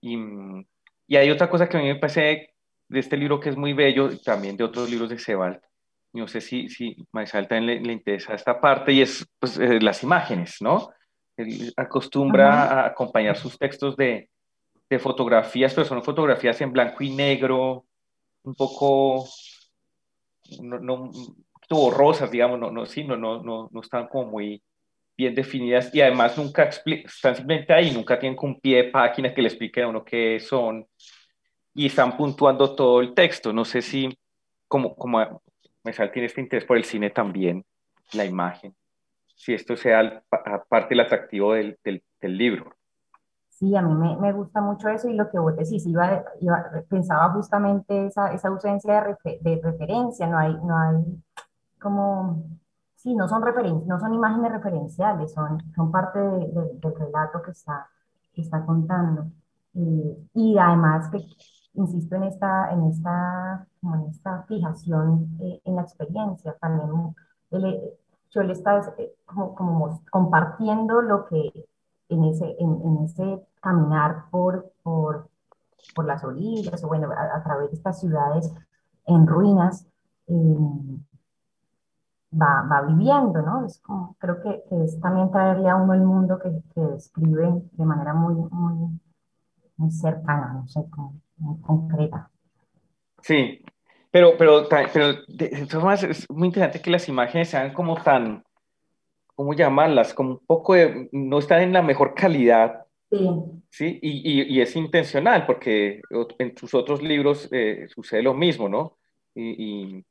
Y, 0.00 0.16
hay 1.16 1.30
otra 1.30 1.50
cosa 1.50 1.68
que 1.68 1.76
a 1.76 1.80
mí 1.80 1.86
me 1.86 1.96
parece 1.96 2.49
de 2.90 3.00
este 3.00 3.16
libro 3.16 3.38
que 3.38 3.50
es 3.50 3.56
muy 3.56 3.72
bello, 3.72 4.10
también 4.18 4.56
de 4.56 4.64
otros 4.64 4.90
libros 4.90 5.08
de 5.08 5.18
Sebald. 5.18 5.60
No 6.12 6.26
sé 6.26 6.40
si, 6.40 6.68
si 6.68 6.96
Maisal 7.12 7.46
también 7.46 7.84
le, 7.84 7.92
interesa 7.92 8.34
esta 8.34 8.60
parte, 8.60 8.92
y 8.92 9.00
es 9.00 9.26
pues, 9.38 9.58
eh, 9.58 9.80
las 9.80 10.02
imágenes, 10.02 10.56
¿no? 10.60 10.90
Él 11.36 11.72
acostumbra 11.76 12.64
a 12.64 12.86
acompañar 12.86 13.36
sus 13.36 13.56
textos 13.56 13.96
de, 13.96 14.28
de, 14.88 14.98
fotografías, 14.98 15.72
pero 15.72 15.86
son 15.86 16.02
fotografías 16.02 16.60
en 16.60 16.72
blanco 16.72 17.04
y 17.04 17.14
negro, 17.14 17.84
un 18.42 18.54
poco, 18.56 19.24
no, 20.60 20.80
no 20.80 21.10
borrosas, 21.70 22.28
digamos, 22.28 22.58
no, 22.58 22.72
no, 22.72 22.84
sí, 22.86 23.04
no, 23.04 23.16
no, 23.16 23.40
no, 23.40 23.68
no 23.70 23.80
están 23.80 24.08
como 24.08 24.32
muy, 24.32 24.60
bien 25.20 25.34
definidas 25.34 25.94
y 25.94 26.00
además 26.00 26.36
nunca 26.38 26.64
están 26.64 27.36
simplemente 27.36 27.74
ahí, 27.74 27.90
nunca 27.90 28.18
tienen 28.18 28.38
un 28.40 28.58
pie 28.58 28.84
de 28.84 28.84
página 28.84 29.34
que 29.34 29.42
le 29.42 29.48
explique 29.48 29.82
a 29.82 29.88
uno 29.88 30.02
qué 30.02 30.40
son 30.40 30.86
y 31.74 31.86
están 31.86 32.16
puntuando 32.16 32.74
todo 32.74 33.00
el 33.00 33.14
texto. 33.14 33.52
No 33.52 33.64
sé 33.64 33.82
si, 33.82 34.18
como, 34.68 34.94
como 34.94 35.18
me 35.84 35.92
tiene 35.92 36.26
este 36.26 36.40
interés 36.40 36.64
por 36.64 36.76
el 36.76 36.84
cine 36.84 37.10
también, 37.10 37.64
la 38.12 38.24
imagen, 38.24 38.74
si 39.36 39.54
esto 39.54 39.76
sea 39.76 40.22
parte 40.68 40.90
del 40.90 41.00
atractivo 41.00 41.54
del, 41.54 41.78
del, 41.84 42.02
libro. 42.36 42.74
Sí, 43.48 43.74
a 43.76 43.82
mí 43.82 43.94
me, 43.94 44.16
me, 44.16 44.32
gusta 44.32 44.60
mucho 44.60 44.88
eso 44.88 45.08
y 45.08 45.14
lo 45.14 45.30
que 45.30 45.38
vos 45.38 45.56
decís, 45.56 45.86
iba, 45.86 46.24
iba, 46.40 46.70
pensaba 46.88 47.30
justamente 47.32 48.06
esa, 48.06 48.32
esa 48.32 48.48
ausencia 48.48 49.16
de, 49.24 49.38
de, 49.40 49.60
referencia, 49.62 50.26
no 50.26 50.38
hay, 50.38 50.54
no 50.54 50.78
hay 50.78 50.96
como 51.80 52.44
sí, 52.96 53.14
no 53.14 53.28
son, 53.28 53.42
no 53.86 54.00
son 54.00 54.14
imágenes 54.14 54.52
referenciales, 54.52 55.32
son, 55.32 55.58
son 55.74 55.90
parte 55.90 56.18
del 56.18 56.94
relato 56.98 57.40
que 57.42 57.52
está, 57.52 57.88
que 58.34 58.42
está 58.42 58.64
contando. 58.64 59.26
y 60.34 60.58
además 60.58 61.08
que, 61.10 61.18
insisto 61.74 62.16
en 62.16 62.24
esta, 62.24 62.72
en 62.72 62.86
esta, 62.86 63.66
en 63.82 64.06
esta 64.10 64.42
fijación 64.44 65.38
eh, 65.40 65.60
en 65.64 65.76
la 65.76 65.82
experiencia, 65.82 66.56
también 66.60 67.14
yo 68.30 68.42
le 68.42 68.52
está 68.52 68.94
eh, 68.98 69.14
como, 69.26 69.54
como, 69.54 70.02
compartiendo 70.10 71.02
lo 71.02 71.26
que 71.26 71.68
en 72.08 72.24
ese, 72.24 72.56
en, 72.58 72.80
en 72.82 73.04
ese 73.04 73.46
caminar 73.60 74.24
por, 74.30 74.72
por, 74.82 75.28
por, 75.94 76.04
las 76.04 76.24
orillas 76.24 76.82
o 76.84 76.88
bueno, 76.88 77.10
a, 77.12 77.42
través 77.42 77.70
de 77.70 77.76
estas 77.76 78.00
ciudades 78.00 78.52
en 79.06 79.26
ruinas, 79.26 79.86
eh, 80.26 80.56
va, 82.32 82.62
va 82.70 82.82
viviendo, 82.82 83.42
¿no? 83.42 83.64
Es 83.64 83.78
como, 83.80 84.16
creo 84.18 84.40
que, 84.42 84.62
es 84.84 85.00
también 85.00 85.30
traerle 85.30 85.68
a 85.68 85.76
uno 85.76 85.94
el 85.94 86.02
mundo 86.02 86.38
que, 86.38 86.62
que 86.74 86.80
describe 86.80 87.62
de 87.72 87.84
manera 87.84 88.14
muy, 88.14 88.34
muy, 88.34 89.00
muy 89.80 89.90
cercana, 89.90 90.52
no 90.52 90.68
sé, 90.68 90.80
muy 91.38 91.60
concreta. 91.62 92.30
Sí, 93.22 93.64
pero, 94.10 94.36
pero, 94.36 94.68
pero 94.68 95.14
de, 95.26 95.48
todas 95.48 95.70
formas 95.70 96.02
es 96.02 96.30
muy 96.30 96.48
interesante 96.48 96.82
que 96.82 96.90
las 96.90 97.08
imágenes 97.08 97.48
sean 97.48 97.72
como 97.72 98.00
tan, 98.02 98.44
¿cómo 99.34 99.54
llamarlas? 99.54 100.12
Como 100.12 100.32
un 100.32 100.46
poco 100.46 100.74
de, 100.74 101.08
no 101.12 101.38
están 101.38 101.62
en 101.62 101.72
la 101.72 101.82
mejor 101.82 102.14
calidad. 102.14 102.84
Sí. 103.10 103.28
¿sí? 103.70 103.98
Y, 104.02 104.42
y, 104.42 104.54
y 104.54 104.60
es 104.60 104.76
intencional, 104.76 105.46
porque 105.46 106.02
en 106.38 106.56
sus 106.56 106.74
otros 106.74 107.02
libros 107.02 107.48
eh, 107.50 107.86
sucede 107.88 108.22
lo 108.22 108.34
mismo, 108.34 108.68
¿no? 108.68 108.98
Y, 109.34 109.96
y 109.98 110.04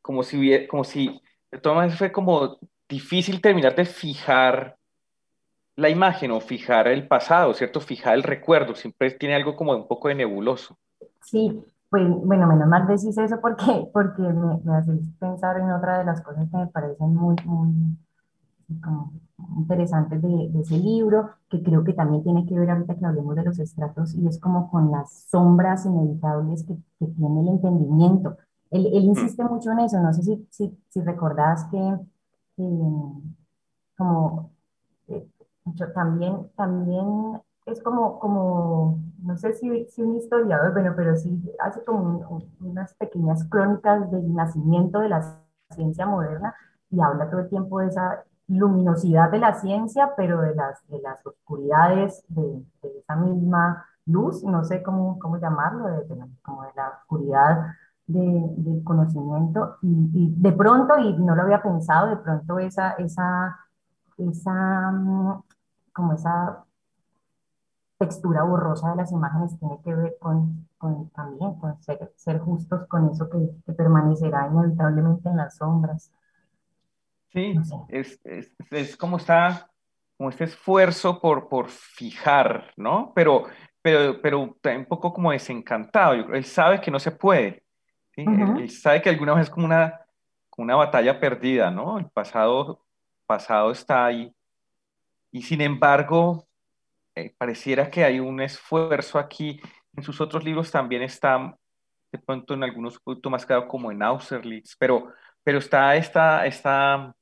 como 0.00 0.22
si, 0.22 0.66
como 0.68 0.84
si 0.84 1.20
de 1.50 1.58
todas 1.58 1.76
maneras 1.76 1.98
fue 1.98 2.12
como 2.12 2.58
difícil 2.88 3.40
terminar 3.40 3.74
de 3.74 3.84
fijar 3.84 4.76
la 5.76 5.88
imagen 5.88 6.30
o 6.30 6.40
fijar 6.40 6.88
el 6.88 7.08
pasado, 7.08 7.52
¿cierto? 7.54 7.80
Fijar 7.80 8.14
el 8.14 8.22
recuerdo, 8.22 8.74
siempre 8.74 9.10
tiene 9.12 9.34
algo 9.34 9.56
como 9.56 9.74
un 9.74 9.88
poco 9.88 10.08
de 10.08 10.14
nebuloso. 10.14 10.76
Sí, 11.22 11.64
pues 11.90 12.08
bueno, 12.08 12.46
menos 12.46 12.68
mal 12.68 12.86
decís 12.86 13.16
eso 13.16 13.40
porque, 13.40 13.88
porque 13.92 14.22
me, 14.22 14.58
me 14.64 14.76
haces 14.76 15.00
pensar 15.18 15.58
en 15.58 15.70
otra 15.70 15.98
de 15.98 16.04
las 16.04 16.20
cosas 16.22 16.48
que 16.50 16.56
me 16.56 16.66
parecen 16.68 17.14
muy, 17.14 17.36
muy 17.44 17.96
interesantes 19.56 20.22
de, 20.22 20.50
ese 20.60 20.78
libro, 20.78 21.30
que 21.48 21.62
creo 21.62 21.84
que 21.84 21.92
también 21.92 22.22
tiene 22.22 22.46
que 22.46 22.58
ver 22.58 22.70
ahorita 22.70 22.96
que 22.96 23.06
hablemos 23.06 23.36
de 23.36 23.44
los 23.44 23.58
estratos 23.58 24.14
y 24.14 24.26
es 24.26 24.38
como 24.38 24.70
con 24.70 24.90
las 24.90 25.26
sombras 25.30 25.86
inevitables 25.86 26.64
que, 26.64 26.74
que 26.98 27.06
tiene 27.06 27.40
el 27.40 27.48
entendimiento. 27.48 28.36
Él, 28.70 28.86
él 28.86 29.04
insiste 29.04 29.44
mucho 29.44 29.72
en 29.72 29.80
eso, 29.80 30.00
no 30.00 30.12
sé 30.12 30.22
si, 30.22 30.46
si, 30.50 30.78
si 30.88 31.00
recordás 31.00 31.66
que 31.70 31.78
como 33.96 34.53
también, 35.94 36.50
también 36.56 37.40
es 37.66 37.82
como, 37.82 38.18
como, 38.18 39.00
no 39.22 39.36
sé 39.36 39.54
si, 39.54 39.86
si 39.86 40.02
un 40.02 40.16
historiador, 40.16 40.72
bueno, 40.72 40.92
pero 40.96 41.16
sí 41.16 41.42
hace 41.60 41.82
como 41.84 42.42
unas 42.60 42.94
pequeñas 42.94 43.44
crónicas 43.48 44.10
del 44.10 44.34
nacimiento 44.34 45.00
de 45.00 45.08
la 45.08 45.40
ciencia 45.70 46.06
moderna 46.06 46.54
y 46.90 47.00
habla 47.00 47.30
todo 47.30 47.40
el 47.40 47.48
tiempo 47.48 47.80
de 47.80 47.88
esa 47.88 48.24
luminosidad 48.48 49.30
de 49.30 49.38
la 49.38 49.54
ciencia, 49.54 50.12
pero 50.16 50.40
de 50.42 50.54
las, 50.54 50.86
de 50.88 51.00
las 51.00 51.24
oscuridades 51.26 52.24
de, 52.28 52.62
de 52.82 52.98
esa 52.98 53.16
misma 53.16 53.86
luz, 54.06 54.42
no 54.44 54.64
sé 54.64 54.82
cómo, 54.82 55.18
cómo 55.18 55.38
llamarlo, 55.38 55.86
de, 55.86 56.06
como 56.42 56.62
de 56.62 56.70
la 56.76 56.90
oscuridad 57.00 57.74
del 58.06 58.82
conocimiento. 58.84 59.78
Y, 59.82 60.34
de 60.36 60.52
pronto, 60.52 60.98
y 60.98 61.16
no 61.18 61.34
lo 61.34 61.42
había 61.42 61.62
pensado, 61.62 62.08
de 62.08 62.16
pronto 62.16 62.58
esa, 62.58 62.92
esa, 62.92 63.58
esa, 64.18 64.90
mm, 64.92 65.42
como 65.94 66.12
esa 66.12 66.64
textura 67.98 68.42
borrosa 68.42 68.90
de 68.90 68.96
las 68.96 69.12
imágenes 69.12 69.58
tiene 69.58 69.80
que 69.82 69.94
ver 69.94 70.16
con, 70.20 70.68
con 70.76 71.08
también 71.10 71.54
con 71.54 71.80
ser, 71.82 72.12
ser, 72.16 72.38
justos 72.40 72.86
con 72.88 73.08
eso 73.08 73.30
que, 73.30 73.38
que, 73.64 73.72
permanecerá 73.72 74.48
inevitablemente 74.48 75.28
en 75.30 75.36
las 75.38 75.56
sombras. 75.56 76.12
Sí, 77.32 77.54
es, 77.88 78.20
es, 78.24 78.52
es, 78.70 78.96
como 78.96 79.16
está, 79.16 79.70
como 80.18 80.28
este 80.28 80.44
esfuerzo 80.44 81.20
por, 81.20 81.48
por 81.48 81.68
fijar, 81.68 82.72
¿no? 82.76 83.12
Pero, 83.14 83.44
pero, 83.80 84.20
pero 84.20 84.40
un 84.40 84.86
poco 84.86 85.12
como 85.12 85.32
desencantado. 85.32 86.12
Él 86.12 86.44
sabe 86.44 86.80
que 86.80 86.90
no 86.90 87.00
se 87.00 87.10
puede, 87.10 87.64
él, 88.16 88.70
sabe 88.70 89.02
que 89.02 89.10
alguna 89.10 89.34
vez 89.34 89.44
es 89.44 89.50
como 89.50 89.66
una, 89.66 90.00
una 90.56 90.76
batalla 90.76 91.18
perdida, 91.18 91.70
¿no? 91.70 91.98
El 91.98 92.06
pasado, 92.10 92.84
pasado 93.26 93.70
está 93.70 94.04
ahí. 94.06 94.32
Y 95.34 95.42
sin 95.42 95.60
embargo, 95.62 96.46
eh, 97.16 97.34
pareciera 97.36 97.90
que 97.90 98.04
hay 98.04 98.20
un 98.20 98.40
esfuerzo 98.40 99.18
aquí. 99.18 99.60
En 99.96 100.04
sus 100.04 100.20
otros 100.20 100.44
libros 100.44 100.70
también 100.70 101.02
está 101.02 101.58
de 102.12 102.18
pronto 102.20 102.54
en 102.54 102.62
algunos 102.62 102.98
un 102.98 103.02
poquito 103.02 103.30
más 103.30 103.44
claro 103.44 103.66
como 103.66 103.90
en 103.90 104.00
Austerlitz, 104.00 104.76
pero, 104.78 105.12
pero 105.42 105.58
está 105.58 105.96
esta, 105.96 106.46
esta 106.46 107.12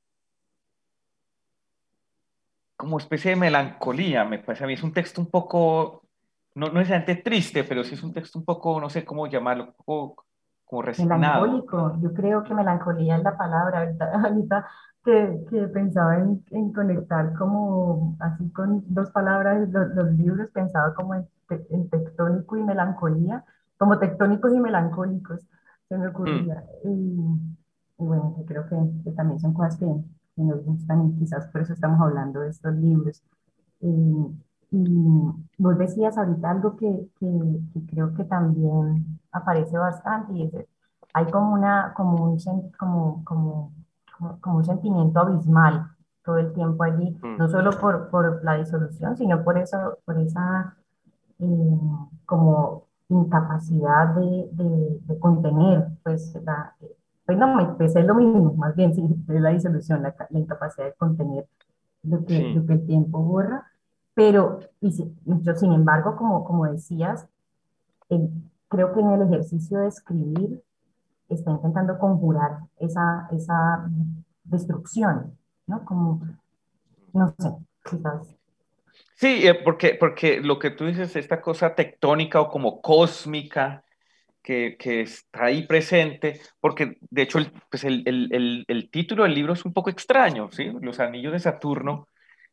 como 2.76 2.99
especie 2.99 3.31
de 3.31 3.37
melancolía, 3.37 4.26
me 4.26 4.40
parece 4.40 4.64
a 4.64 4.66
mí. 4.66 4.75
Es 4.75 4.83
un 4.83 4.92
texto 4.92 5.23
un 5.23 5.31
poco, 5.31 6.07
no, 6.54 6.66
no 6.66 6.81
necesariamente 6.81 7.23
triste, 7.23 7.64
pero 7.64 7.83
sí 7.83 7.95
es 7.95 8.02
un 8.02 8.12
texto 8.12 8.38
un 8.38 8.45
poco, 8.45 8.78
no 8.78 8.90
sé 8.90 9.07
cómo 9.07 9.26
llamarlo, 9.26 9.64
un 9.64 9.73
poco 9.73 10.26
como 10.66 10.83
resignado. 10.83 10.90
Melancólico, 10.97 11.99
yo 12.00 12.12
creo 12.14 12.45
que 12.45 12.54
melancolía 12.54 13.16
es 13.16 13.23
la 13.23 13.37
palabra, 13.37 13.81
¿verdad? 13.81 14.14
Ahorita 14.26 14.66
que, 15.04 15.45
que 15.50 15.69
pensaba 15.69 16.19
en, 16.19 16.45
en 16.50 16.73
conectar 16.73 17.35
como 17.35 18.16
así 18.21 18.50
con 18.52 18.83
dos 18.95 19.11
palabras 19.11 19.69
los, 19.71 19.88
los 19.95 20.12
libros, 20.12 20.50
pensaba 20.52 20.95
como 20.95 21.14
en, 21.14 21.26
te- 21.49 21.66
en 21.71 21.88
tectónico 21.90 22.57
y 22.57 22.62
melancolía, 22.62 23.45
como 23.78 23.99
tectónicos 23.99 24.52
y 24.54 24.61
melancólicos, 24.61 25.40
se 25.88 25.97
me 25.99 26.09
Mm, 26.25 26.49
ocurría. 26.49 26.62
Y, 26.85 26.88
y 27.99 28.04
bueno, 28.04 28.35
que 28.37 28.45
creo 28.45 28.66
que, 28.69 28.76
que 29.04 29.12
también 29.12 29.40
son 29.40 29.54
cosas 29.54 29.76
que, 29.78 29.87
que 29.87 30.42
nos 30.42 30.64
gustan 30.64 31.07
y 31.11 31.19
quizás 31.19 31.47
por 31.49 31.62
eso 31.62 31.73
estamos 31.73 32.00
hablando 32.00 32.40
de 32.40 32.50
estos 32.50 32.75
libros. 32.75 33.23
Y 34.73 35.31
vos 35.59 35.79
decías 35.79 36.17
ahorita 36.17 36.50
algo 36.50 36.76
que, 36.76 37.09
que, 37.21 37.29
que 37.75 37.87
creo 37.87 38.14
que 38.14 38.25
también 38.25 39.21
aparece 39.31 39.76
bastante 39.76 40.33
y 40.33 40.45
es, 40.45 40.67
hay 41.12 41.26
como 41.26 41.52
una, 41.52 41.93
como 41.95 42.25
un, 42.25 42.38
como, 42.79 43.23
como, 43.25 43.73
como, 44.41 44.57
un 44.57 44.64
sentimiento 44.64 45.21
abismal 45.21 45.88
todo 46.25 46.38
el 46.38 46.55
tiempo 46.55 46.85
allí, 46.85 47.11
mm, 47.23 47.37
no 47.37 47.49
solo 47.49 47.71
por, 47.79 48.09
por 48.09 48.43
la 48.45 48.55
disolución, 48.55 49.17
sino 49.17 49.45
por 49.45 49.59
eso, 49.59 49.99
por 50.07 50.19
esa 50.19 50.75
eh, 51.38 51.79
como 52.25 52.85
incapacidad 53.09 54.14
de, 54.14 54.49
de, 54.52 55.00
de 55.05 55.19
contener, 55.19 55.88
pues, 56.02 56.35
la, 56.45 56.75
pues 57.26 57.37
no, 57.37 57.76
pues 57.76 57.95
es 57.95 58.07
lo 58.07 58.14
mismo, 58.14 58.55
más 58.55 58.75
bien, 58.75 58.95
sí, 58.95 59.05
es 59.29 59.41
la 59.41 59.50
disolución, 59.50 60.02
la, 60.02 60.14
la 60.31 60.38
incapacidad 60.38 60.87
de 60.87 60.95
contener 60.95 61.47
lo 62.05 62.25
que, 62.25 62.37
sí, 62.37 62.55
lo 62.55 62.64
que 62.64 62.73
el 62.75 62.87
tiempo 62.87 63.19
borra, 63.21 63.67
pero, 64.14 64.61
yo, 64.81 65.54
sin 65.57 65.73
embargo, 65.73 66.16
como, 66.16 66.45
como 66.45 66.66
decías, 66.66 67.26
el- 68.11 68.31
creo 68.69 68.95
que 68.95 69.00
en 69.00 69.12
el 69.12 69.23
ejercicio 69.23 69.81
de 69.81 69.88
escribir 69.88 70.62
está 71.28 71.50
intentando 71.52 71.99
conjurar 71.99 72.61
esa, 72.78 73.28
esa 73.33 73.88
destrucción, 74.45 75.37
¿no? 75.66 75.85
Como, 75.85 76.23
no 77.12 77.35
sé, 77.38 77.50
quizás. 77.85 78.28
Sí, 79.16 79.47
eh, 79.47 79.54
porque, 79.54 79.95
porque 79.99 80.40
lo 80.40 80.59
que 80.59 80.71
tú 80.71 80.87
dices, 80.87 81.16
esta 81.16 81.40
cosa 81.40 81.75
tectónica 81.75 82.40
o 82.40 82.50
como 82.50 82.81
cósmica 82.83 83.85
que, 84.42 84.76
que 84.78 85.02
está 85.02 85.47
ahí 85.47 85.66
presente, 85.66 86.40
porque 86.61 86.99
de 87.00 87.23
hecho 87.23 87.38
el, 87.38 87.52
pues 87.71 87.85
el, 87.85 88.02
el, 88.07 88.64
el 88.69 88.90
título 88.90 89.25
del 89.25 89.35
libro 89.35 89.52
es 89.54 89.64
un 89.64 89.73
poco 89.73 89.90
extraño, 89.90 90.50
¿sí? 90.52 90.73
Los 90.81 91.00
anillos 91.00 91.33
de 91.33 91.40
Saturno, 91.40 92.09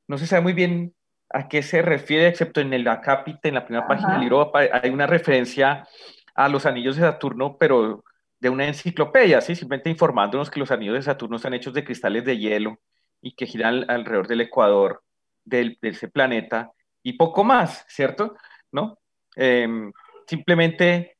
no 0.07 0.17
se 0.17 0.27
sabe 0.27 0.43
muy 0.43 0.53
bien 0.53 0.93
a 1.29 1.47
qué 1.47 1.61
se 1.61 1.81
refiere, 1.81 2.27
excepto 2.27 2.61
en 2.61 2.73
el 2.73 2.87
acápite, 2.87 3.49
en 3.49 3.55
la 3.55 3.65
primera 3.65 3.87
página 3.87 4.13
del 4.13 4.21
libro, 4.21 4.51
hay 4.55 4.89
una 4.89 5.07
referencia 5.07 5.87
a 6.35 6.49
los 6.49 6.65
anillos 6.65 6.95
de 6.95 7.03
Saturno, 7.03 7.57
pero 7.57 8.03
de 8.39 8.49
una 8.49 8.67
enciclopedia, 8.67 9.41
¿sí? 9.41 9.55
Simplemente 9.55 9.89
informándonos 9.89 10.49
que 10.49 10.59
los 10.59 10.71
anillos 10.71 10.95
de 10.95 11.01
Saturno 11.03 11.35
están 11.37 11.53
hechos 11.53 11.73
de 11.73 11.83
cristales 11.83 12.23
de 12.25 12.37
hielo 12.37 12.79
y 13.21 13.33
que 13.33 13.45
giran 13.45 13.75
al- 13.75 13.85
alrededor 13.89 14.27
del 14.27 14.41
ecuador 14.41 15.03
del, 15.43 15.77
de 15.81 15.89
ese 15.89 16.07
planeta 16.07 16.71
y 17.03 17.13
poco 17.13 17.43
más, 17.43 17.85
¿cierto? 17.89 18.35
¿No? 18.71 18.97
Em, 19.35 19.91
simplemente 20.27 21.17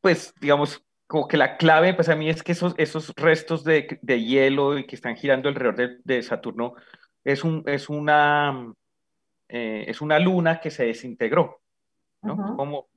pues 0.00 0.34
digamos, 0.40 0.82
como 1.06 1.28
que 1.28 1.36
la 1.36 1.56
clave, 1.56 1.94
pues 1.94 2.08
a 2.08 2.16
mí 2.16 2.28
es 2.30 2.42
que 2.42 2.52
esos, 2.52 2.74
esos 2.78 3.12
restos 3.16 3.64
de, 3.64 3.98
de 4.02 4.22
hielo 4.22 4.78
y 4.78 4.86
que 4.86 4.94
están 4.96 5.16
girando 5.16 5.48
alrededor 5.48 5.76
de, 5.76 5.98
de 6.04 6.22
Saturno 6.22 6.74
es, 7.24 7.44
un, 7.44 7.62
es, 7.66 7.88
una, 7.88 8.72
eh, 9.50 9.84
es 9.88 10.00
una 10.00 10.18
luna 10.18 10.60
que 10.60 10.70
se 10.70 10.86
desintegró, 10.86 11.60
¿no? 12.22 12.32
Ajá. 12.34 12.54
como 12.56 12.88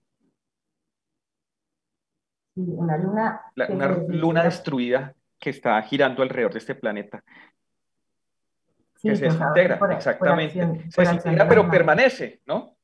Sí, 2.55 2.61
una 2.67 2.97
luna 2.97 3.41
la- 3.55 3.65
se 3.67 3.73
una 3.73 3.87
luna 3.87 4.03
desintegra, 4.03 4.43
destruida 4.43 5.15
que 5.39 5.49
está 5.49 5.81
girando 5.81 6.21
alrededor 6.21 6.53
de 6.53 6.59
este 6.59 6.75
planeta, 6.75 7.23
que 9.01 9.09
sí, 9.09 9.15
se 9.15 9.15
que 9.15 9.21
desintegra, 9.29 9.79
por, 9.79 9.87
por 9.89 9.97
exactamente. 9.97 10.53
Se 10.53 10.59
por 10.61 10.69
acción 10.75 10.93
de 10.93 11.01
desintegra, 11.15 11.47
pero 11.49 11.69
permanece, 11.69 12.41
¿no? 12.45 12.75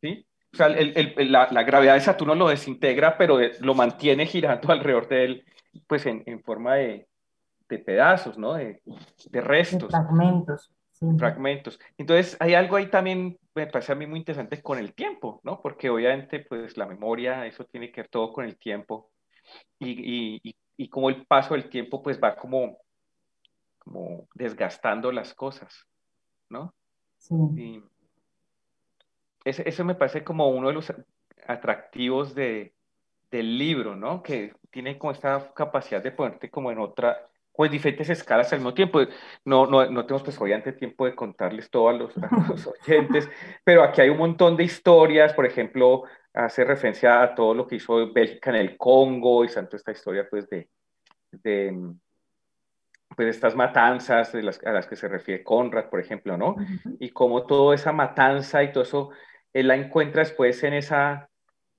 ¿Sí? 0.00 0.26
O 0.52 0.56
sea, 0.56 0.66
el- 0.68 0.92
el- 0.96 1.30
la, 1.30 1.48
la 1.50 1.62
gravedad 1.62 1.94
de 1.94 2.00
Saturno 2.00 2.34
lo 2.34 2.48
desintegra, 2.48 3.16
pero 3.18 3.38
lo 3.60 3.74
mantiene 3.74 4.24
girando 4.26 4.72
alrededor 4.72 5.06
de 5.08 5.24
él, 5.24 5.44
pues 5.86 6.06
en, 6.06 6.22
en 6.26 6.42
forma 6.42 6.76
de, 6.76 7.06
de 7.68 7.78
pedazos, 7.78 8.38
¿no? 8.38 8.54
De, 8.54 8.80
de 8.84 8.94
de 9.30 9.40
restos. 9.42 9.90
fragmentos, 9.90 10.72
sí, 11.00 11.06
fragmentos. 11.16 11.78
Entonces, 11.98 12.36
hay 12.40 12.54
algo 12.54 12.76
ahí 12.76 12.90
también, 12.90 13.38
me 13.54 13.66
parece 13.66 13.92
a 13.92 13.94
mí 13.96 14.06
muy 14.06 14.18
interesante 14.20 14.62
con 14.62 14.78
el 14.78 14.94
tiempo, 14.94 15.40
¿no? 15.44 15.60
Porque 15.62 15.90
obviamente, 15.90 16.40
pues 16.40 16.76
la 16.76 16.86
memoria, 16.86 17.46
eso 17.46 17.64
tiene 17.66 17.92
que 17.92 18.02
ver 18.02 18.10
todo 18.10 18.32
con 18.32 18.44
el 18.44 18.58
tiempo 18.58 19.10
y, 19.78 20.40
y, 20.48 20.56
y, 20.76 20.88
como 20.90 21.10
el 21.10 21.26
paso 21.26 21.54
del 21.54 21.70
tiempo, 21.70 22.02
pues 22.02 22.20
va 22.22 22.36
como, 22.36 22.78
como 23.78 24.28
desgastando 24.34 25.12
las 25.12 25.34
cosas, 25.34 25.86
¿no? 26.50 26.74
sí, 27.18 27.34
Y 27.54 27.82
ese, 29.44 29.68
eso 29.68 29.84
me 29.84 29.94
parece 29.94 30.24
como 30.24 30.48
uno 30.48 30.68
de 30.68 30.74
los 30.74 30.92
atractivos 31.46 32.34
de, 32.34 32.74
del 33.30 33.58
libro, 33.58 33.96
¿no? 33.96 34.22
Que 34.22 34.54
tiene 34.70 34.98
como 34.98 35.12
esta 35.12 35.52
capacidad 35.54 36.02
de 36.02 36.12
ponerte 36.12 36.50
como 36.50 36.70
en 36.72 36.78
otra, 36.78 37.29
pues 37.52 37.70
diferentes 37.70 38.08
escalas 38.08 38.52
al 38.52 38.60
mismo 38.60 38.74
tiempo. 38.74 39.00
No, 39.44 39.66
no, 39.66 39.88
no 39.90 40.06
tenemos 40.06 40.22
pues 40.22 40.40
obviamente 40.40 40.72
tiempo 40.72 41.04
de 41.04 41.14
contarles 41.14 41.70
todo 41.70 41.88
a 41.88 41.92
los, 41.92 42.16
a 42.16 42.28
los 42.48 42.66
oyentes, 42.66 43.28
pero 43.64 43.82
aquí 43.82 44.00
hay 44.00 44.08
un 44.08 44.18
montón 44.18 44.56
de 44.56 44.64
historias, 44.64 45.34
por 45.34 45.46
ejemplo, 45.46 46.04
hace 46.32 46.64
referencia 46.64 47.22
a 47.22 47.34
todo 47.34 47.54
lo 47.54 47.66
que 47.66 47.76
hizo 47.76 48.12
Bélgica 48.12 48.50
en 48.50 48.56
el 48.56 48.76
Congo 48.76 49.44
y 49.44 49.48
tanto 49.48 49.76
esta 49.76 49.92
historia 49.92 50.26
pues 50.30 50.48
de, 50.48 50.68
de 51.32 51.94
pues 53.16 53.28
estas 53.28 53.54
matanzas 53.54 54.32
de 54.32 54.42
las, 54.42 54.62
a 54.64 54.72
las 54.72 54.86
que 54.86 54.96
se 54.96 55.08
refiere 55.08 55.42
Conrad, 55.44 55.90
por 55.90 56.00
ejemplo, 56.00 56.36
¿no? 56.36 56.50
ujú, 56.50 56.96
Y 56.98 57.10
cómo 57.10 57.44
toda 57.44 57.74
esa 57.74 57.92
matanza 57.92 58.62
y 58.62 58.72
todo 58.72 58.84
eso, 58.84 59.10
él 59.52 59.68
la 59.68 59.76
encuentra 59.76 60.22
después 60.22 60.62
en 60.62 60.74
esa, 60.74 61.28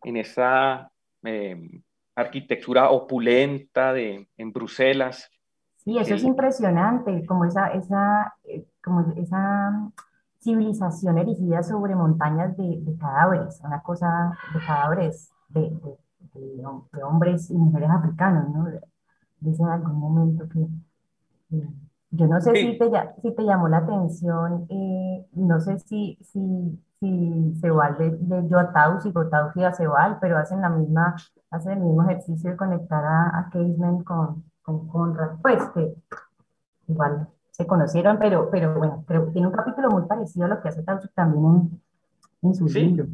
en 0.04 0.18
esa 0.18 0.92
eh, 1.24 1.58
arquitectura 2.16 2.90
opulenta 2.90 3.94
de, 3.94 4.28
en 4.38 4.52
Bruselas, 4.52 5.32
Sí, 5.84 5.98
eso 5.98 6.13
es 6.15 6.24
impresionante, 6.24 7.26
como 7.26 7.46
esa, 7.46 7.67
esa, 7.74 8.36
eh, 8.44 8.65
como 8.84 9.02
esa 9.17 9.91
civilización 10.39 11.17
erigida 11.17 11.63
sobre 11.63 11.96
montañas 11.96 12.56
de, 12.58 12.80
de 12.82 12.98
cadáveres, 12.98 13.60
una 13.63 13.82
cosa 13.82 14.39
de 14.48 14.62
cadáveres 14.62 15.34
de, 15.50 15.62
de- 15.62 15.98
de 16.39 16.63
hom- 16.63 16.88
de 16.91 17.04
hombres 17.04 17.50
y 17.50 17.56
mujeres 17.58 17.89
africanos, 17.89 18.50
¿no? 18.54 18.65
Dice 19.39 19.63
en 19.63 19.70
algún 19.70 19.96
momento 20.00 20.48
que, 20.50 20.67
yo 22.12 22.28
no 22.28 22.41
sé 22.41 22.58
si 22.58 22.74
sí, 22.74 22.78
te, 22.78 22.86
lla- 22.89 23.13
si 23.22 23.34
te 23.36 23.44
llamó 23.44 23.67
la 23.70 23.78
atención, 23.78 24.65
eh, 24.70 25.26
no 25.34 25.60
sé 25.62 25.80
si, 25.80 26.17
si, 26.22 26.39
si 27.00 27.56
Sebald 27.62 28.00
le- 28.00 28.17
leyó 28.41 28.60
a 28.60 28.72
Taus 28.74 29.06
y 29.06 29.13
Taus 29.13 29.56
y 29.56 29.63
a 29.63 29.74
Sebald, 29.74 30.17
pero 30.20 30.38
hacen 30.38 30.62
la 30.62 30.70
misma, 30.70 31.15
hacen 31.52 31.74
el 31.74 31.80
mismo 31.80 32.04
ejercicio 32.04 32.52
de 32.52 32.58
conectar 32.58 33.04
a, 33.04 33.39
a 33.39 33.50
Casement 33.50 34.04
con, 34.04 34.44
con 34.62 34.88
Conrad, 34.88 35.39
pues 35.41 35.62
que 35.74 35.93
igual 36.88 37.28
se 37.52 37.67
conocieron, 37.67 38.17
pero, 38.19 38.50
pero 38.50 38.76
bueno, 38.78 39.04
creo 39.08 39.26
que 39.26 39.32
tiene 39.34 39.47
un 39.47 39.54
capítulo 39.54 39.89
muy 39.89 40.04
parecido 40.08 40.45
a 40.45 40.50
lo 40.50 40.62
que 40.62 40.69
hace 40.69 40.84
Taus 40.84 41.10
también 41.13 41.45
en, 41.45 42.50
en 42.50 42.56
su 42.56 42.67
sí, 42.67 42.80
libro. 42.80 43.08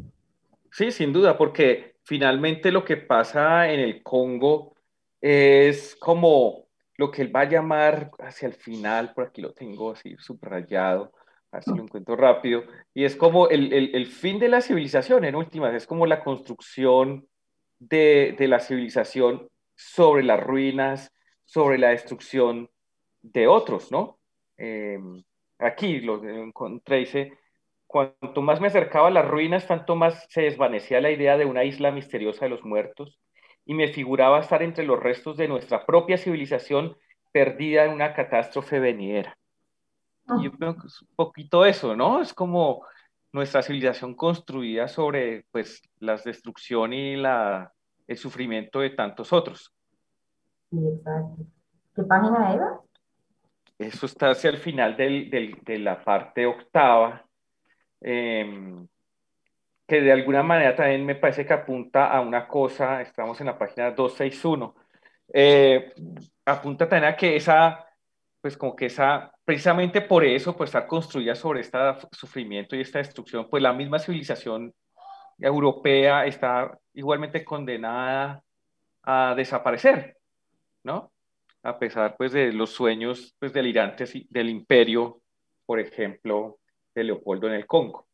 sí, 0.70 0.90
sin 0.90 1.12
duda, 1.12 1.36
porque 1.36 1.96
finalmente 2.04 2.72
lo 2.72 2.84
que 2.84 2.96
pasa 2.96 3.68
en 3.70 3.80
el 3.80 4.02
Congo 4.02 4.74
es 5.20 5.96
como 5.96 6.68
lo 6.96 7.10
que 7.10 7.22
él 7.22 7.34
va 7.34 7.40
a 7.40 7.48
llamar 7.48 8.10
hacia 8.18 8.48
el 8.48 8.54
final, 8.54 9.12
por 9.14 9.26
aquí 9.26 9.42
lo 9.42 9.52
tengo 9.52 9.92
así 9.92 10.16
subrayado, 10.18 11.12
a 11.52 11.56
ver 11.58 11.64
si 11.64 11.74
lo 11.74 11.82
encuentro 11.82 12.16
rápido, 12.16 12.62
y 12.94 13.04
es 13.04 13.16
como 13.16 13.48
el, 13.48 13.72
el, 13.72 13.94
el 13.94 14.06
fin 14.06 14.38
de 14.38 14.48
la 14.48 14.60
civilización, 14.60 15.24
en 15.24 15.34
últimas, 15.36 15.74
es 15.74 15.86
como 15.86 16.06
la 16.06 16.22
construcción 16.22 17.26
de, 17.78 18.34
de 18.38 18.48
la 18.48 18.60
civilización 18.60 19.48
sobre 19.76 20.24
las 20.24 20.42
ruinas, 20.42 21.12
sobre 21.48 21.78
la 21.78 21.88
destrucción 21.88 22.68
de 23.22 23.46
otros, 23.46 23.90
¿no? 23.90 24.18
Eh, 24.58 24.98
aquí 25.58 25.98
lo 26.00 26.22
encontré, 26.22 26.98
dice, 26.98 27.38
cuanto 27.86 28.42
más 28.42 28.60
me 28.60 28.66
acercaba 28.66 29.08
a 29.08 29.10
las 29.10 29.26
ruinas, 29.26 29.66
tanto 29.66 29.96
más 29.96 30.26
se 30.28 30.42
desvanecía 30.42 31.00
la 31.00 31.10
idea 31.10 31.38
de 31.38 31.46
una 31.46 31.64
isla 31.64 31.90
misteriosa 31.90 32.44
de 32.44 32.50
los 32.50 32.64
muertos 32.64 33.18
y 33.64 33.72
me 33.72 33.88
figuraba 33.88 34.40
estar 34.40 34.62
entre 34.62 34.84
los 34.84 35.00
restos 35.00 35.38
de 35.38 35.48
nuestra 35.48 35.86
propia 35.86 36.18
civilización 36.18 36.98
perdida 37.32 37.86
en 37.86 37.92
una 37.92 38.12
catástrofe 38.12 38.78
venidera. 38.78 39.38
Y 40.38 40.44
yo 40.44 40.52
creo 40.52 40.76
que 40.76 40.86
es 40.86 41.00
un 41.00 41.08
poquito 41.16 41.64
eso, 41.64 41.96
¿no? 41.96 42.20
Es 42.20 42.34
como 42.34 42.84
nuestra 43.32 43.62
civilización 43.62 44.14
construida 44.14 44.86
sobre, 44.86 45.46
pues, 45.50 45.80
la 45.98 46.16
destrucción 46.16 46.92
y 46.92 47.16
la, 47.16 47.72
el 48.06 48.18
sufrimiento 48.18 48.80
de 48.80 48.90
tantos 48.90 49.32
otros. 49.32 49.72
Exacto. 50.72 51.46
¿Qué 51.94 52.02
página 52.02 52.52
era? 52.52 52.80
Eso 53.78 54.06
está 54.06 54.30
hacia 54.30 54.50
el 54.50 54.58
final 54.58 54.96
del, 54.96 55.30
del, 55.30 55.58
de 55.62 55.78
la 55.78 56.02
parte 56.02 56.46
octava, 56.46 57.24
eh, 58.00 58.74
que 59.88 60.02
de 60.02 60.12
alguna 60.12 60.42
manera 60.42 60.76
también 60.76 61.06
me 61.06 61.14
parece 61.14 61.46
que 61.46 61.54
apunta 61.54 62.12
a 62.12 62.20
una 62.20 62.46
cosa, 62.46 63.00
estamos 63.00 63.40
en 63.40 63.46
la 63.46 63.58
página 63.58 63.90
261, 63.92 64.74
eh, 65.32 65.94
apunta 66.44 66.86
también 66.86 67.12
a 67.12 67.16
que 67.16 67.36
esa, 67.36 67.86
pues 68.40 68.56
como 68.58 68.76
que 68.76 68.86
esa, 68.86 69.32
precisamente 69.44 70.02
por 70.02 70.24
eso, 70.24 70.54
pues 70.54 70.68
está 70.68 70.86
construida 70.86 71.34
sobre 71.34 71.60
este 71.60 71.78
sufrimiento 72.12 72.76
y 72.76 72.82
esta 72.82 72.98
destrucción, 72.98 73.48
pues 73.48 73.62
la 73.62 73.72
misma 73.72 73.98
civilización 73.98 74.74
europea 75.38 76.26
está 76.26 76.78
igualmente 76.92 77.42
condenada 77.44 78.42
a 79.04 79.34
desaparecer, 79.34 80.17
¿no? 80.88 81.12
A 81.62 81.78
pesar, 81.78 82.16
pues, 82.16 82.32
de 82.32 82.52
los 82.52 82.70
sueños, 82.70 83.34
pues, 83.38 83.52
delirantes 83.52 84.14
del 84.30 84.48
imperio, 84.48 85.20
por 85.66 85.78
ejemplo, 85.78 86.58
de 86.94 87.04
Leopoldo 87.04 87.46
en 87.46 87.54
el 87.54 87.66
Congo. 87.66 88.06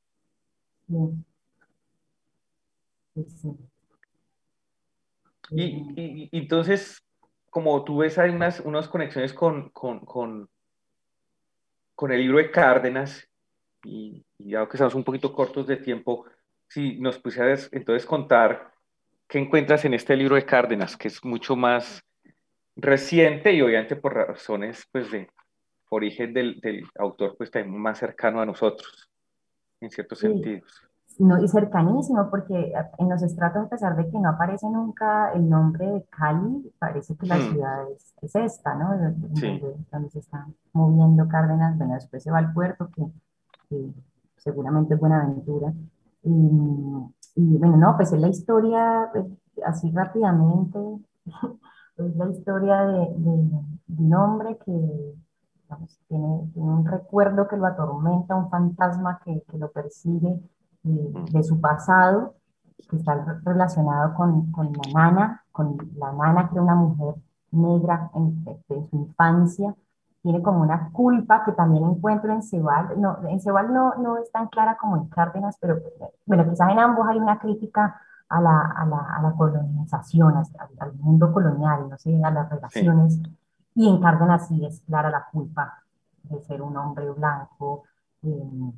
Y, 5.51 6.29
entonces, 6.37 7.01
como 7.49 7.85
tú 7.85 7.99
ves, 7.99 8.19
hay 8.19 8.31
unas, 8.31 8.59
unas 8.61 8.89
conexiones 8.89 9.33
con, 9.33 9.71
con, 9.71 10.01
con, 10.01 10.49
con 11.95 12.11
el 12.11 12.21
libro 12.21 12.39
de 12.39 12.51
Cárdenas, 12.51 13.29
y, 13.85 14.25
ya 14.39 14.67
que 14.67 14.77
estamos 14.77 14.97
un 14.97 15.05
poquito 15.05 15.33
cortos 15.33 15.69
de 15.69 15.77
tiempo, 15.77 16.25
si 16.67 16.99
nos 16.99 17.19
pusieras 17.21 17.69
entonces 17.71 18.05
contar 18.05 18.73
qué 19.29 19.39
encuentras 19.39 19.85
en 19.85 19.95
este 19.95 20.17
libro 20.17 20.35
de 20.35 20.45
Cárdenas, 20.45 20.97
que 20.97 21.07
es 21.07 21.25
mucho 21.25 21.55
más 21.55 22.03
reciente 22.77 23.53
y 23.53 23.63
obviamente 23.63 23.97
por 23.97 24.15
razones 24.15 24.87
pues 24.91 25.11
de 25.11 25.29
origen 25.91 26.33
del, 26.35 26.61
del 26.61 26.87
autor 26.99 27.37
pues 27.37 27.51
también 27.51 27.81
más 27.81 27.99
cercano 27.99 28.41
a 28.41 28.47
nosotros, 28.47 29.11
en 29.81 29.91
ciertos 29.91 30.19
sentidos. 30.19 30.83
No, 31.19 31.41
y 31.41 31.47
cercanísimo, 31.47 32.29
porque 32.29 32.73
en 32.99 33.09
los 33.09 33.23
estratos, 33.23 33.67
a 33.67 33.69
pesar 33.69 33.95
de 33.97 34.11
que 34.11 34.19
no 34.19 34.31
aparece 34.31 34.67
nunca 34.69 35.33
el 35.33 35.49
nombre 35.49 35.87
de 35.87 36.05
Cali, 36.11 36.73
parece 36.79 37.15
que 37.17 37.27
la 37.27 37.37
hmm. 37.37 37.53
ciudad 37.53 37.85
es, 38.21 38.35
esta, 38.35 38.75
¿no? 38.75 39.15
Donde, 39.91 40.11
se 40.11 40.19
está 40.19 40.49
moviendo 40.73 41.29
Cárdenas, 41.29 41.79
bueno, 41.79 41.95
después 41.95 42.21
se 42.21 42.33
va 42.33 42.39
al 42.39 42.53
puerto, 42.53 42.91
que, 42.97 43.05
que 43.69 43.93
seguramente 44.37 44.95
es 44.95 45.01
Buenaventura, 45.01 45.73
y, 46.25 46.31
bueno, 47.37 47.77
no, 47.77 47.97
pues 47.97 48.13
es 48.13 48.21
la 48.21 48.29
historia, 48.29 49.11
pues, 49.13 49.27
así 49.65 49.91
rápidamente, 49.93 50.79
es 51.97 52.17
la 52.17 52.31
historia 52.31 52.85
de, 52.85 52.99
un 53.19 54.15
hombre 54.15 54.59
que 54.65 55.15
tiene, 56.09 56.51
un 56.55 56.87
recuerdo 56.87 57.49
que 57.49 57.57
lo 57.57 57.67
atormenta, 57.67 58.35
un 58.35 58.51
fantasma 58.51 59.21
que, 59.25 59.43
lo 59.57 59.71
persigue 59.71 60.41
eh, 60.85 61.13
de 61.31 61.43
su 61.43 61.61
pasado, 61.61 62.35
que 62.89 62.97
está 62.97 63.41
relacionado 63.45 64.15
con, 64.15 64.51
con, 64.53 64.73
la 64.73 64.93
nana, 64.93 65.45
con 65.53 65.77
la 65.97 66.13
nana 66.13 66.49
que 66.49 66.55
era 66.55 66.63
una 66.63 66.75
mujer 66.75 67.15
negra 67.51 68.11
en, 68.15 68.45
en 68.69 68.91
su 68.91 68.97
infancia, 68.97 69.75
tiene 70.23 70.43
como 70.43 70.63
una 70.63 70.91
culpa 70.91 71.45
que 71.45 71.53
también 71.53 71.85
encuentro 71.85 72.33
en 72.33 72.43
Cebal. 72.43 72.99
No, 72.99 73.19
en 73.29 73.41
Cebal 73.41 73.73
no, 73.73 73.95
no 73.97 74.17
es 74.17 74.33
tan 74.33 74.49
clara 74.49 74.77
como 74.77 74.97
en 74.97 75.07
Cárdenas, 75.09 75.59
pero 75.61 75.79
bueno, 76.25 76.49
quizás 76.49 76.71
en 76.71 76.79
ambos 76.79 77.07
hay 77.07 77.19
una 77.19 77.39
crítica 77.39 78.01
a 78.35 78.41
la, 78.41 78.61
a 78.77 78.87
la, 78.87 78.99
a 79.17 79.23
la 79.23 79.33
colonización, 79.33 80.35
al, 80.79 80.93
mundo 80.95 81.33
colonial, 81.33 81.89
no 81.89 81.97
sé, 81.99 82.23
a 82.23 82.31
las 82.31 82.51
relaciones. 82.51 83.21
Y 83.75 83.89
en 83.89 84.01
Cárdenas 84.01 84.49
sí 84.49 84.65
es 84.65 84.81
clara 84.81 85.11
la 85.11 85.27
culpa 85.31 85.83
de 86.25 86.41
ser 86.43 86.63
un 86.63 86.77
hombre 86.77 87.11
blanco 87.11 87.85
eh, 88.23 88.73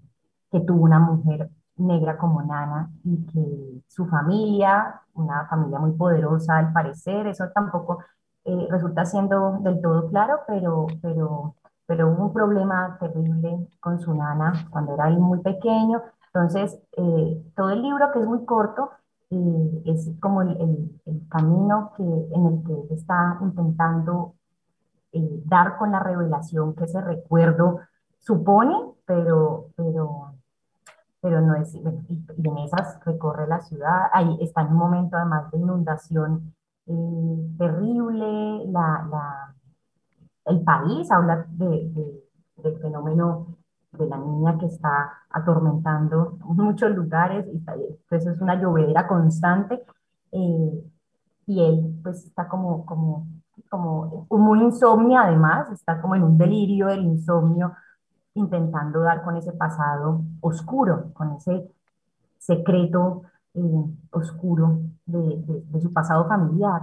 que 0.50 0.60
tuvo 0.60 0.84
una 0.84 0.98
mujer 0.98 1.50
negra 1.76 2.16
como 2.18 2.42
Nana 2.42 2.90
y 3.04 3.24
que 3.26 3.82
su 3.88 4.06
familia, 4.06 5.00
una 5.14 5.46
familia 5.46 5.78
muy 5.78 5.92
poderosa 5.92 6.58
al 6.58 6.72
parecer, 6.72 7.26
eso 7.26 7.48
tampoco 7.54 7.98
eh, 8.44 8.66
resulta 8.70 9.04
siendo 9.04 9.58
del 9.60 9.80
todo 9.80 10.08
claro, 10.08 10.40
pero, 10.46 10.86
pero, 11.02 11.56
pero 11.86 12.08
hubo 12.10 12.26
un 12.26 12.32
problema 12.32 12.96
terrible 13.00 13.68
con 13.80 14.00
su 14.00 14.14
nana 14.14 14.66
cuando 14.70 14.94
era 14.94 15.08
muy 15.10 15.40
pequeño. 15.40 16.02
Entonces, 16.26 16.78
eh, 16.96 17.42
todo 17.56 17.70
el 17.70 17.82
libro, 17.82 18.12
que 18.12 18.20
es 18.20 18.26
muy 18.26 18.44
corto, 18.44 18.90
eh, 19.30 19.82
es 19.86 20.10
como 20.20 20.42
el, 20.42 21.00
el, 21.06 21.28
camino 21.28 21.92
que, 21.96 22.02
en 22.02 22.46
el 22.46 22.62
que 22.64 22.94
está 22.94 23.38
intentando 23.40 24.34
dar 25.44 25.78
con 25.78 25.92
la 25.92 26.00
revelación 26.00 26.74
que 26.74 26.84
ese 26.84 27.00
recuerdo 27.00 27.80
supone, 28.18 28.74
pero, 29.06 29.70
pero, 29.76 30.34
pero 31.20 31.40
no 31.40 31.54
es, 31.54 31.74
y 31.74 31.82
en 31.82 32.58
esas 32.58 33.02
recorre 33.04 33.46
la 33.46 33.60
ciudad, 33.60 34.10
ahí 34.12 34.36
está 34.40 34.62
en 34.62 34.68
un 34.68 34.76
momento 34.76 35.16
además 35.16 35.50
de 35.50 35.58
inundación 35.58 36.54
eh, 36.86 37.54
terrible, 37.58 38.66
la, 38.66 39.06
la, 39.10 39.54
el 40.44 40.62
país 40.62 41.10
habla 41.10 41.46
de, 41.50 42.22
del 42.56 42.78
fenómeno 42.78 43.55
de 43.98 44.06
la 44.06 44.18
niña 44.18 44.58
que 44.58 44.66
está 44.66 45.12
atormentando 45.30 46.38
muchos 46.44 46.90
lugares, 46.90 47.46
y 47.52 47.62
pues 48.08 48.26
es 48.26 48.40
una 48.40 48.60
llovedera 48.60 49.06
constante, 49.06 49.82
eh, 50.32 50.84
y 51.46 51.62
él 51.62 52.00
pues 52.02 52.24
está 52.24 52.48
como, 52.48 52.84
como, 52.84 53.26
como 53.68 54.26
muy 54.30 54.62
insomnio 54.62 55.18
además, 55.18 55.70
está 55.70 56.00
como 56.00 56.14
en 56.14 56.22
un 56.22 56.38
delirio 56.38 56.88
del 56.88 57.04
insomnio, 57.04 57.72
intentando 58.34 59.00
dar 59.00 59.22
con 59.22 59.36
ese 59.36 59.52
pasado 59.52 60.22
oscuro, 60.40 61.12
con 61.14 61.32
ese 61.32 61.70
secreto 62.38 63.22
eh, 63.54 63.84
oscuro 64.10 64.80
de, 65.06 65.62
de, 65.72 65.80
su 65.80 65.92
pasado 65.92 66.28
familiar. 66.28 66.82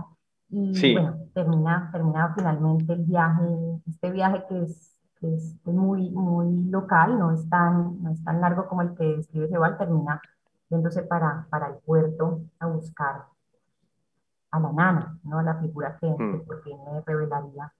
Y 0.49 0.93
bueno, 0.93 1.17
termina, 1.34 1.89
termina 1.91 2.34
finalmente 2.36 2.93
el 2.93 3.04
viaje, 3.04 3.43
este 3.88 4.12
viaje 4.12 4.43
que 4.49 4.63
es, 4.63 4.92
es 5.23 5.55
muy, 5.65 6.09
muy 6.09 6.69
local, 6.69 7.17
no 7.17 7.33
es, 7.33 7.49
tan, 7.49 8.01
no 8.03 8.12
es 8.12 8.23
tan 8.23 8.41
largo 8.41 8.67
como 8.67 8.81
el 8.81 8.95
que 8.95 9.03
describe 9.03 9.47
Sebal, 9.47 9.77
termina 9.77 10.21
yéndose 10.69 11.03
para, 11.03 11.47
para 11.49 11.67
el 11.67 11.75
puerto 11.86 12.41
a 12.59 12.67
buscar 12.67 13.25
a 14.51 14.59
la 14.59 14.71
nana, 14.71 15.17
¿no? 15.23 15.39
A 15.39 15.43
la 15.43 15.59
figura 15.59 15.97
que, 15.99 16.07
mm. 16.07 16.45
por 16.45 16.63
fin 16.63 16.77
me 16.86 17.01
revelaría 17.01 17.71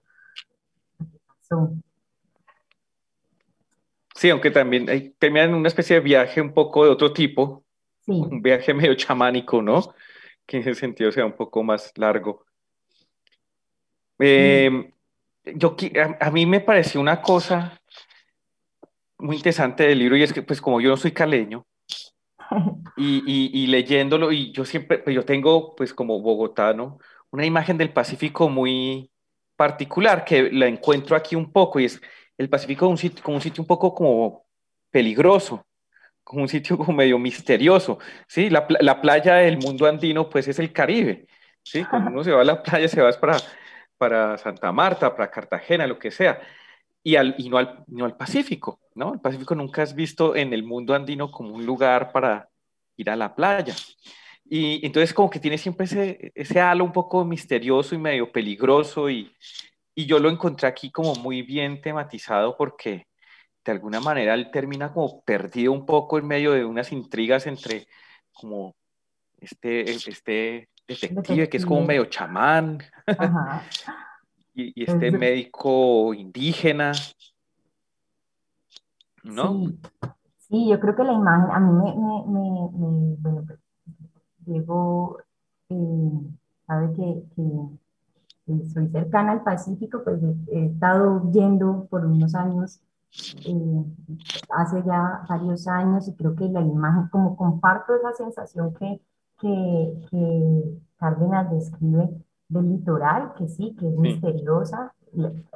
Sí, 4.14 4.30
aunque 4.30 4.50
también 4.50 4.88
hay, 4.88 5.10
termina 5.10 5.44
en 5.44 5.54
una 5.54 5.68
especie 5.68 5.96
de 5.96 6.00
viaje 6.00 6.40
un 6.40 6.54
poco 6.54 6.84
de 6.84 6.90
otro 6.90 7.12
tipo, 7.12 7.64
un 8.06 8.40
viaje 8.42 8.72
medio 8.74 8.94
chamánico, 8.94 9.60
¿no? 9.60 9.94
Que 10.46 10.58
en 10.58 10.62
ese 10.62 10.74
sentido 10.74 11.10
sea 11.10 11.26
un 11.26 11.36
poco 11.36 11.62
más 11.62 11.92
largo. 11.96 12.46
Eh, 14.18 14.93
yo, 15.44 15.76
a, 16.20 16.30
mí 16.30 16.46
me 16.46 16.60
pareció 16.60 17.00
una 17.00 17.20
cosa 17.20 17.80
muy 19.18 19.36
interesante 19.36 19.86
del 19.86 19.98
libro 19.98 20.16
y 20.16 20.22
es 20.22 20.32
que, 20.32 20.42
pues, 20.42 20.60
como 20.60 20.80
yo 20.80 20.90
no 20.90 20.96
soy 20.96 21.12
caleño, 21.12 21.66
y, 22.96 23.66
leyéndolo, 23.66 24.32
y 24.32 24.52
yo 24.52 24.64
siempre, 24.64 24.98
pues, 24.98 25.14
yo 25.14 25.24
tengo, 25.24 25.74
pues, 25.74 25.92
como 25.92 26.20
bogotano, 26.20 26.98
una 27.30 27.44
imagen 27.44 27.76
del 27.76 27.92
Pacífico 27.92 28.48
muy 28.48 29.10
particular 29.56 30.24
que 30.24 30.50
la 30.50 30.66
encuentro 30.66 31.16
aquí 31.16 31.36
un 31.36 31.52
poco, 31.52 31.80
y 31.80 31.86
es 31.86 32.00
el 32.38 32.48
Pacífico 32.48 32.88
un 32.88 32.98
sitio, 32.98 33.22
como 33.22 33.36
un 33.36 33.42
sitio 33.42 33.62
un 33.62 33.66
poco 33.66 33.94
como 33.94 34.46
peligroso, 34.90 35.66
como 36.22 36.42
un 36.42 36.48
sitio 36.48 36.78
como 36.78 36.92
medio 36.92 37.18
misterioso, 37.18 37.98
¿sí? 38.26 38.50
La, 38.50 38.66
la, 38.80 39.00
playa 39.00 39.36
del 39.36 39.58
mundo 39.58 39.86
andino, 39.86 40.28
pues, 40.28 40.48
es 40.48 40.58
el 40.58 40.72
Caribe, 40.72 41.26
¿sí? 41.62 41.84
Cuando 41.84 42.10
uno 42.10 42.24
se 42.24 42.32
va 42.32 42.42
a 42.42 42.44
la 42.44 42.62
playa, 42.62 42.88
se 42.88 43.00
va 43.00 43.12
para, 43.12 43.36
para 43.98 44.38
Santa 44.38 44.72
Marta, 44.72 45.14
para 45.14 45.30
Cartagena, 45.30 45.86
lo 45.86 45.98
que 45.98 46.10
sea, 46.10 46.40
y, 47.02 47.16
al, 47.16 47.34
y 47.38 47.48
no, 47.48 47.58
al, 47.58 47.84
no 47.86 48.04
al 48.04 48.16
Pacífico, 48.16 48.80
¿no? 48.94 49.14
El 49.14 49.20
Pacífico 49.20 49.54
nunca 49.54 49.82
has 49.82 49.94
visto 49.94 50.34
en 50.36 50.52
el 50.52 50.62
mundo 50.62 50.94
andino 50.94 51.30
como 51.30 51.54
un 51.54 51.66
lugar 51.66 52.12
para 52.12 52.48
ir 52.96 53.10
a 53.10 53.16
la 53.16 53.34
playa. 53.34 53.74
Y 54.44 54.84
entonces 54.84 55.14
como 55.14 55.30
que 55.30 55.40
tiene 55.40 55.58
siempre 55.58 55.86
ese, 55.86 56.32
ese 56.34 56.60
halo 56.60 56.84
un 56.84 56.92
poco 56.92 57.24
misterioso 57.24 57.94
y 57.94 57.98
medio 57.98 58.30
peligroso 58.30 59.08
y, 59.10 59.34
y 59.94 60.06
yo 60.06 60.18
lo 60.18 60.28
encontré 60.30 60.68
aquí 60.68 60.90
como 60.90 61.14
muy 61.14 61.42
bien 61.42 61.80
tematizado 61.80 62.56
porque 62.56 63.06
de 63.64 63.72
alguna 63.72 64.00
manera 64.00 64.34
él 64.34 64.50
termina 64.50 64.92
como 64.92 65.22
perdido 65.24 65.72
un 65.72 65.86
poco 65.86 66.18
en 66.18 66.26
medio 66.26 66.52
de 66.52 66.64
unas 66.64 66.92
intrigas 66.92 67.46
entre 67.46 67.86
como 68.32 68.74
este, 69.40 69.90
este 69.90 70.68
detective 70.86 71.48
que 71.48 71.56
es 71.56 71.66
como 71.66 71.82
medio 71.82 72.04
chamán 72.06 72.78
y, 74.54 74.84
este 74.84 75.10
médico 75.10 76.14
indígena, 76.14 76.92
¿no? 79.22 79.66
Sí. 80.48 80.68
yo 80.68 80.78
creo 80.78 80.94
que 80.94 81.04
la 81.04 81.12
imagen 81.12 81.50
a 81.50 81.58
mí 81.58 81.72
me, 81.72 81.94
me, 82.26 82.70
me, 82.72 83.16
bueno, 83.18 83.44
llegó, 84.46 85.18
eh, 85.70 86.10
sabe 86.66 86.92
que, 86.94 87.24
que, 87.34 88.64
soy 88.72 88.88
cercana 88.88 89.32
al 89.32 89.42
Pacífico, 89.42 90.02
pues 90.04 90.20
he, 90.48 90.66
estado 90.66 91.30
yendo 91.32 91.86
por 91.90 92.04
unos 92.04 92.34
años, 92.34 92.80
eh, 93.46 93.84
hace 94.50 94.82
ya 94.84 95.24
varios 95.28 95.66
años, 95.66 96.06
y 96.08 96.14
creo 96.14 96.36
que 96.36 96.44
la 96.48 96.60
imagen, 96.60 97.08
como 97.08 97.36
comparto 97.36 97.94
esa 97.96 98.12
sensación 98.12 98.74
que, 98.74 99.00
que, 99.44 100.06
que 100.10 100.78
Cárdenas 100.96 101.50
describe 101.50 102.08
del 102.48 102.68
litoral, 102.70 103.34
que 103.36 103.46
sí, 103.48 103.76
que 103.78 103.86
es 103.86 103.94
misteriosa. 103.94 104.94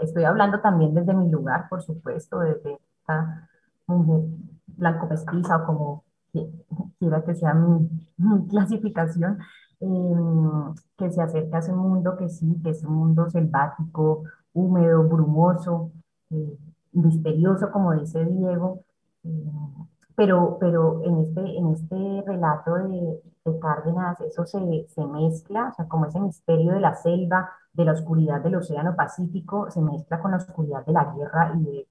Estoy 0.03 0.25
hablando 0.25 0.61
también 0.61 0.93
desde 0.93 1.15
mi 1.15 1.31
lugar, 1.31 1.69
por 1.71 1.83
supuesto, 1.83 2.41
desde 2.41 2.79
esta 3.01 3.49
mujer 3.87 4.25
blanco 4.67 5.07
mestiza 5.09 5.57
o 5.57 5.67
como 5.67 6.05
quiera 6.99 7.25
que 7.25 7.35
sea 7.35 7.55
mi, 7.55 7.89
clasificación, 8.49 9.39
em, 9.81 10.75
que 10.99 11.11
se 11.11 11.23
acerca 11.23 11.57
a 11.57 11.61
ese 11.61 11.73
mundo 11.73 12.17
que 12.17 12.29
sí, 12.29 12.61
que 12.63 12.71
es 12.71 12.85
un 12.85 12.95
mundo 12.95 13.31
selvático, 13.31 14.25
húmedo, 14.53 15.05
brumoso, 15.09 15.93
eh, 16.31 16.59
misterioso, 16.93 17.71
como 17.71 17.95
dice 17.95 18.25
Diego, 18.25 18.83
em, 19.25 19.89
pero, 20.19 20.57
pero 20.59 21.01
en, 21.05 21.21
este, 21.21 21.41
en 21.41 21.73
este 21.75 22.25
relato 22.27 22.75
de, 22.75 23.23
de 23.45 23.59
Cárdenas 23.61 24.21
eso 24.23 24.45
se, 24.45 24.59
se, 24.89 25.07
mezcla, 25.07 25.69
o 25.69 25.75
sea, 25.75 25.87
como 25.87 26.07
ese 26.07 26.19
misterio 26.19 26.73
de 26.73 26.81
la 26.81 26.97
selva, 26.97 27.53
de 27.73 27.85
la 27.85 27.93
oscuridad 27.93 28.41
del 28.41 28.57
Océano 28.57 28.97
Pacífico, 28.97 29.71
se 29.71 29.81
mezcla 29.81 30.19
con 30.19 30.33
la 30.33 30.39
oscuridad 30.39 30.85
de 30.85 30.93
la 30.93 31.05
guerra 31.15 31.53
y 31.55 31.63
de, 31.63 31.87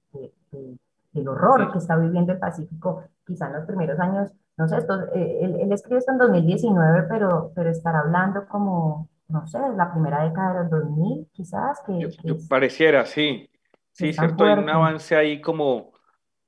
de, 0.52 0.78
del 1.12 1.26
horror 1.26 1.72
que 1.72 1.78
está 1.78 1.96
viviendo 1.96 2.32
el 2.34 2.38
Pacífico, 2.38 3.04
quizá 3.26 3.46
en 3.46 3.54
los 3.54 3.64
primeros 3.64 3.98
años, 3.98 4.30
no 4.58 4.68
sé, 4.68 4.76
esto, 4.76 5.04
eh, 5.14 5.38
él, 5.40 5.56
él, 5.60 5.72
escribe 5.72 6.00
esto 6.00 6.12
en 6.12 6.18
2019, 6.18 7.04
pero, 7.08 7.50
pero 7.54 7.70
estará 7.70 8.00
hablando 8.00 8.46
como, 8.46 9.08
no 9.28 9.46
sé, 9.46 9.58
la 9.74 9.90
primera 9.90 10.24
década 10.24 10.52
de 10.52 10.60
los 10.64 10.82
2000, 10.82 11.28
quizás, 11.32 11.80
que... 11.86 12.10
que 12.22 12.34
pareciera, 12.46 13.06
sí. 13.06 13.48
Sí, 13.92 14.12
cierto, 14.12 14.44
hay 14.44 14.58
un 14.58 14.68
avance 14.68 15.16
ahí 15.16 15.40
como, 15.40 15.92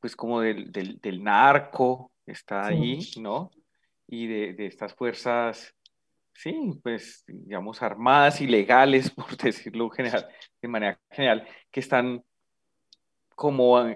pues 0.01 0.17
como 0.17 0.41
del, 0.41 0.73
del, 0.73 0.99
del 1.01 1.23
narco, 1.23 2.13
está 2.27 2.67
ahí, 2.67 3.01
¿no? 3.21 3.51
Y 4.07 4.27
de, 4.27 4.55
de, 4.55 4.67
estas 4.67 4.95
fuerzas, 4.95 5.75
sí, 6.35 6.73
pues, 6.83 7.23
digamos, 7.27 7.83
armadas, 7.83 8.41
ilegales, 8.41 9.11
por 9.11 9.37
decirlo 9.37 9.91
general, 9.91 10.27
de 10.61 10.69
manera 10.69 11.01
general, 11.11 11.47
que 11.71 11.81
están 11.81 12.25
como 13.35 13.87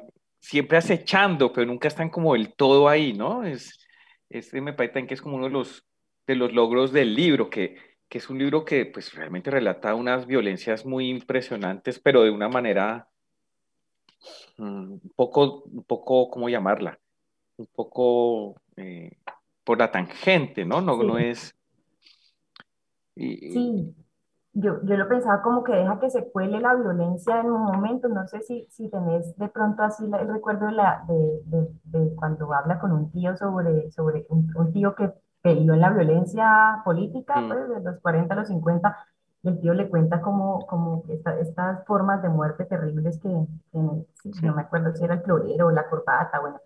siempre 0.41 0.79
acechando, 0.79 1.53
pero 1.53 1.67
nunca 1.67 1.89
están 1.89 2.11
como 2.11 2.35
del 2.35 2.55
todo 2.55 2.89
ahí, 2.89 3.13
¿no? 3.15 3.45
Es, 3.45 3.87
este 4.29 4.61
me 4.61 4.73
parece 4.73 5.07
que 5.07 5.15
es 5.15 5.23
como 5.23 5.37
uno 5.37 5.47
de 5.47 5.53
los, 5.53 5.87
de 6.27 6.37
los 6.37 6.53
logros 6.53 6.93
del 6.93 7.15
libro, 7.15 7.51
que, 7.51 7.77
que 8.09 8.19
es 8.19 8.29
un 8.29 8.39
libro 8.39 8.65
que 8.65 8.87
pues 8.87 9.15
realmente 9.15 9.51
relata 9.51 9.95
unas 9.95 10.27
violencias 10.27 10.85
muy 10.85 11.09
impresionantes, 11.09 11.99
pero 11.99 12.23
de 12.23 12.31
una 12.31 12.49
manera 12.49 13.09
un 14.59 15.01
poco, 15.17 15.65
un 15.65 15.85
poco, 15.85 16.31
¿cómo 16.31 16.49
llamarla? 16.49 16.99
Un 17.57 17.67
poco 17.75 18.57
eh, 18.77 19.19
por 19.63 19.79
la 19.79 19.91
tangente, 19.91 20.65
¿no? 20.65 20.81
No, 20.81 21.03
no 21.03 21.19
es... 21.19 21.55
Y, 23.17 23.53
sí 23.53 23.95
yo, 24.55 24.81
yo 24.85 24.97
lo 24.97 25.09
pensaba 25.09 25.43
como 25.43 25.65
que 25.65 25.73
deja 25.73 25.99
que 25.99 26.11
se 26.11 26.31
cuele 26.31 26.61
la 26.61 26.75
violencia 26.75 27.41
en 27.41 27.51
un 27.51 27.63
momento, 27.63 28.09
no 28.09 28.27
sé 28.29 28.41
si, 28.43 28.67
si 28.71 28.89
tenés 28.89 29.37
de 29.37 29.49
pronto 29.49 29.83
así 29.83 30.05
el 30.05 30.29
recuerdo 30.29 30.67
de, 30.67 30.73
la, 30.73 31.05
de, 31.09 31.69
de, 31.85 32.15
cuando 32.15 32.53
habla 32.55 32.79
con 32.79 32.93
un 32.93 33.11
tío 33.11 33.37
sobre, 33.37 33.91
sobre 33.91 34.27
un, 34.29 34.73
tío 34.73 34.95
que 34.95 35.13
peleó 35.43 35.75
en 35.75 35.81
la 35.81 35.91
violencia 35.91 36.81
política, 36.85 37.41
mm. 37.41 37.49
pues, 37.49 37.69
de 37.69 37.81
los 37.81 38.01
40 38.01 38.33
a 38.33 38.37
los 38.39 38.49
50, 38.49 38.97
y 39.45 39.49
el 39.49 39.61
tío 39.61 39.75
le 39.75 39.89
cuenta 39.89 40.23
como, 40.23 40.67
como 40.67 41.05
estas 41.39 41.85
formas 41.87 42.23
de 42.23 42.31
muerte 42.31 42.65
terribles 42.65 43.19
que, 43.19 43.29
no 43.29 44.55
me 44.55 44.63
acuerdo 44.63 44.95
si 44.97 45.05
era 45.05 45.15
el 45.15 45.21
florero 45.21 45.67
o 45.67 45.71
la 45.71 45.87
corbata, 45.87 46.41
bueno, 46.41 46.59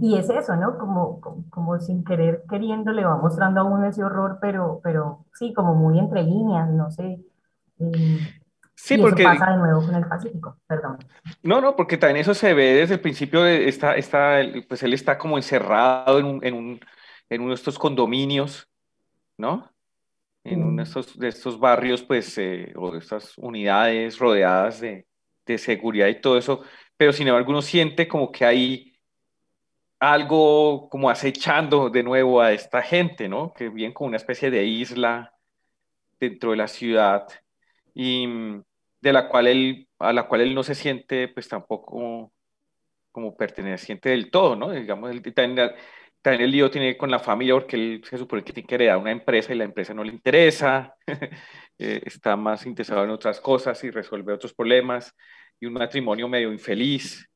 y 0.00 0.16
es 0.16 0.28
eso, 0.30 0.56
¿no? 0.56 0.78
Como, 0.78 1.20
como, 1.50 1.78
sin 1.78 2.02
querer 2.04 2.42
queriendo 2.48 2.92
le 2.92 3.04
va 3.04 3.16
mostrando 3.16 3.60
a 3.60 3.64
uno 3.64 3.86
ese 3.86 4.02
horror, 4.02 4.38
pero, 4.40 4.80
pero 4.82 5.26
sí, 5.34 5.52
como 5.52 5.74
muy 5.74 5.98
entre 5.98 6.22
líneas, 6.22 6.70
no 6.70 6.90
sé. 6.90 7.20
Eh, 7.78 8.18
sí, 8.74 8.96
porque... 8.96 9.22
Eso 9.22 9.32
pasa 9.38 9.52
de 9.52 9.58
nuevo 9.58 9.84
con 9.84 9.94
el 9.94 10.06
Pacífico, 10.06 10.56
perdón. 10.66 10.96
No, 11.42 11.60
no, 11.60 11.76
porque 11.76 11.98
también 11.98 12.22
eso 12.22 12.32
se 12.32 12.54
ve 12.54 12.74
desde 12.74 12.94
el 12.94 13.00
principio, 13.00 13.42
de 13.42 13.68
esta, 13.68 13.94
esta, 13.94 14.38
pues 14.66 14.82
él 14.82 14.94
está 14.94 15.18
como 15.18 15.36
encerrado 15.36 16.18
en, 16.18 16.24
un, 16.24 16.44
en, 16.44 16.54
un, 16.54 16.80
en 17.28 17.40
uno 17.42 17.50
de 17.50 17.56
estos 17.56 17.78
condominios, 17.78 18.66
¿no? 19.36 19.70
En 20.44 20.62
uno 20.62 20.82
de 20.82 20.88
estos, 20.88 21.18
de 21.18 21.28
estos 21.28 21.58
barrios, 21.58 22.02
pues, 22.02 22.38
eh, 22.38 22.72
o 22.76 22.92
de 22.92 22.98
estas 22.98 23.36
unidades 23.36 24.18
rodeadas 24.18 24.80
de, 24.80 25.06
de 25.46 25.58
seguridad 25.58 26.06
y 26.08 26.20
todo 26.20 26.38
eso, 26.38 26.62
pero 26.96 27.12
sin 27.12 27.28
embargo 27.28 27.50
uno 27.50 27.62
siente 27.62 28.08
como 28.08 28.30
que 28.30 28.44
hay 28.44 28.98
algo 30.00 30.88
como 30.88 31.10
acechando 31.10 31.90
de 31.90 32.02
nuevo 32.02 32.40
a 32.40 32.52
esta 32.52 32.82
gente, 32.82 33.28
¿no? 33.28 33.52
Que 33.52 33.68
viene 33.68 33.94
como 33.94 34.08
una 34.08 34.16
especie 34.16 34.50
de 34.50 34.64
isla 34.64 35.34
dentro 36.20 36.52
de 36.52 36.56
la 36.56 36.68
ciudad 36.68 37.26
y 37.94 38.26
mm, 38.26 38.64
de 39.00 39.12
la 39.12 39.28
cual 39.28 39.48
él, 39.48 39.88
a 39.98 40.12
la 40.12 40.28
cual 40.28 40.42
él 40.42 40.54
no 40.54 40.62
se 40.62 40.74
siente 40.74 41.28
pues 41.28 41.48
tampoco 41.48 42.32
como 43.12 43.36
perteneciente 43.36 44.10
del 44.10 44.30
todo, 44.30 44.56
¿no? 44.56 44.70
Digamos, 44.70 45.10
él, 45.10 45.22
también, 46.22 46.42
el 46.44 46.50
lío 46.50 46.70
tiene 46.70 46.96
con 46.96 47.10
la 47.10 47.18
familia 47.18 47.54
porque 47.54 47.76
él 47.76 48.02
se 48.04 48.18
supone 48.18 48.42
que 48.44 48.52
tiene 48.52 48.66
que 48.66 48.74
heredar 48.74 48.98
una 48.98 49.12
empresa 49.12 49.52
y 49.52 49.56
la 49.56 49.64
empresa 49.64 49.94
no 49.94 50.04
le 50.04 50.12
interesa, 50.12 50.94
eh, 51.78 52.02
está 52.04 52.36
más 52.36 52.66
interesado 52.66 53.04
en 53.04 53.10
otras 53.10 53.40
cosas 53.40 53.82
y 53.84 53.90
resuelve 53.90 54.32
otros 54.32 54.54
problemas 54.54 55.14
y 55.60 55.66
un 55.66 55.74
matrimonio 55.74 56.28
medio 56.28 56.52
infeliz 56.52 57.28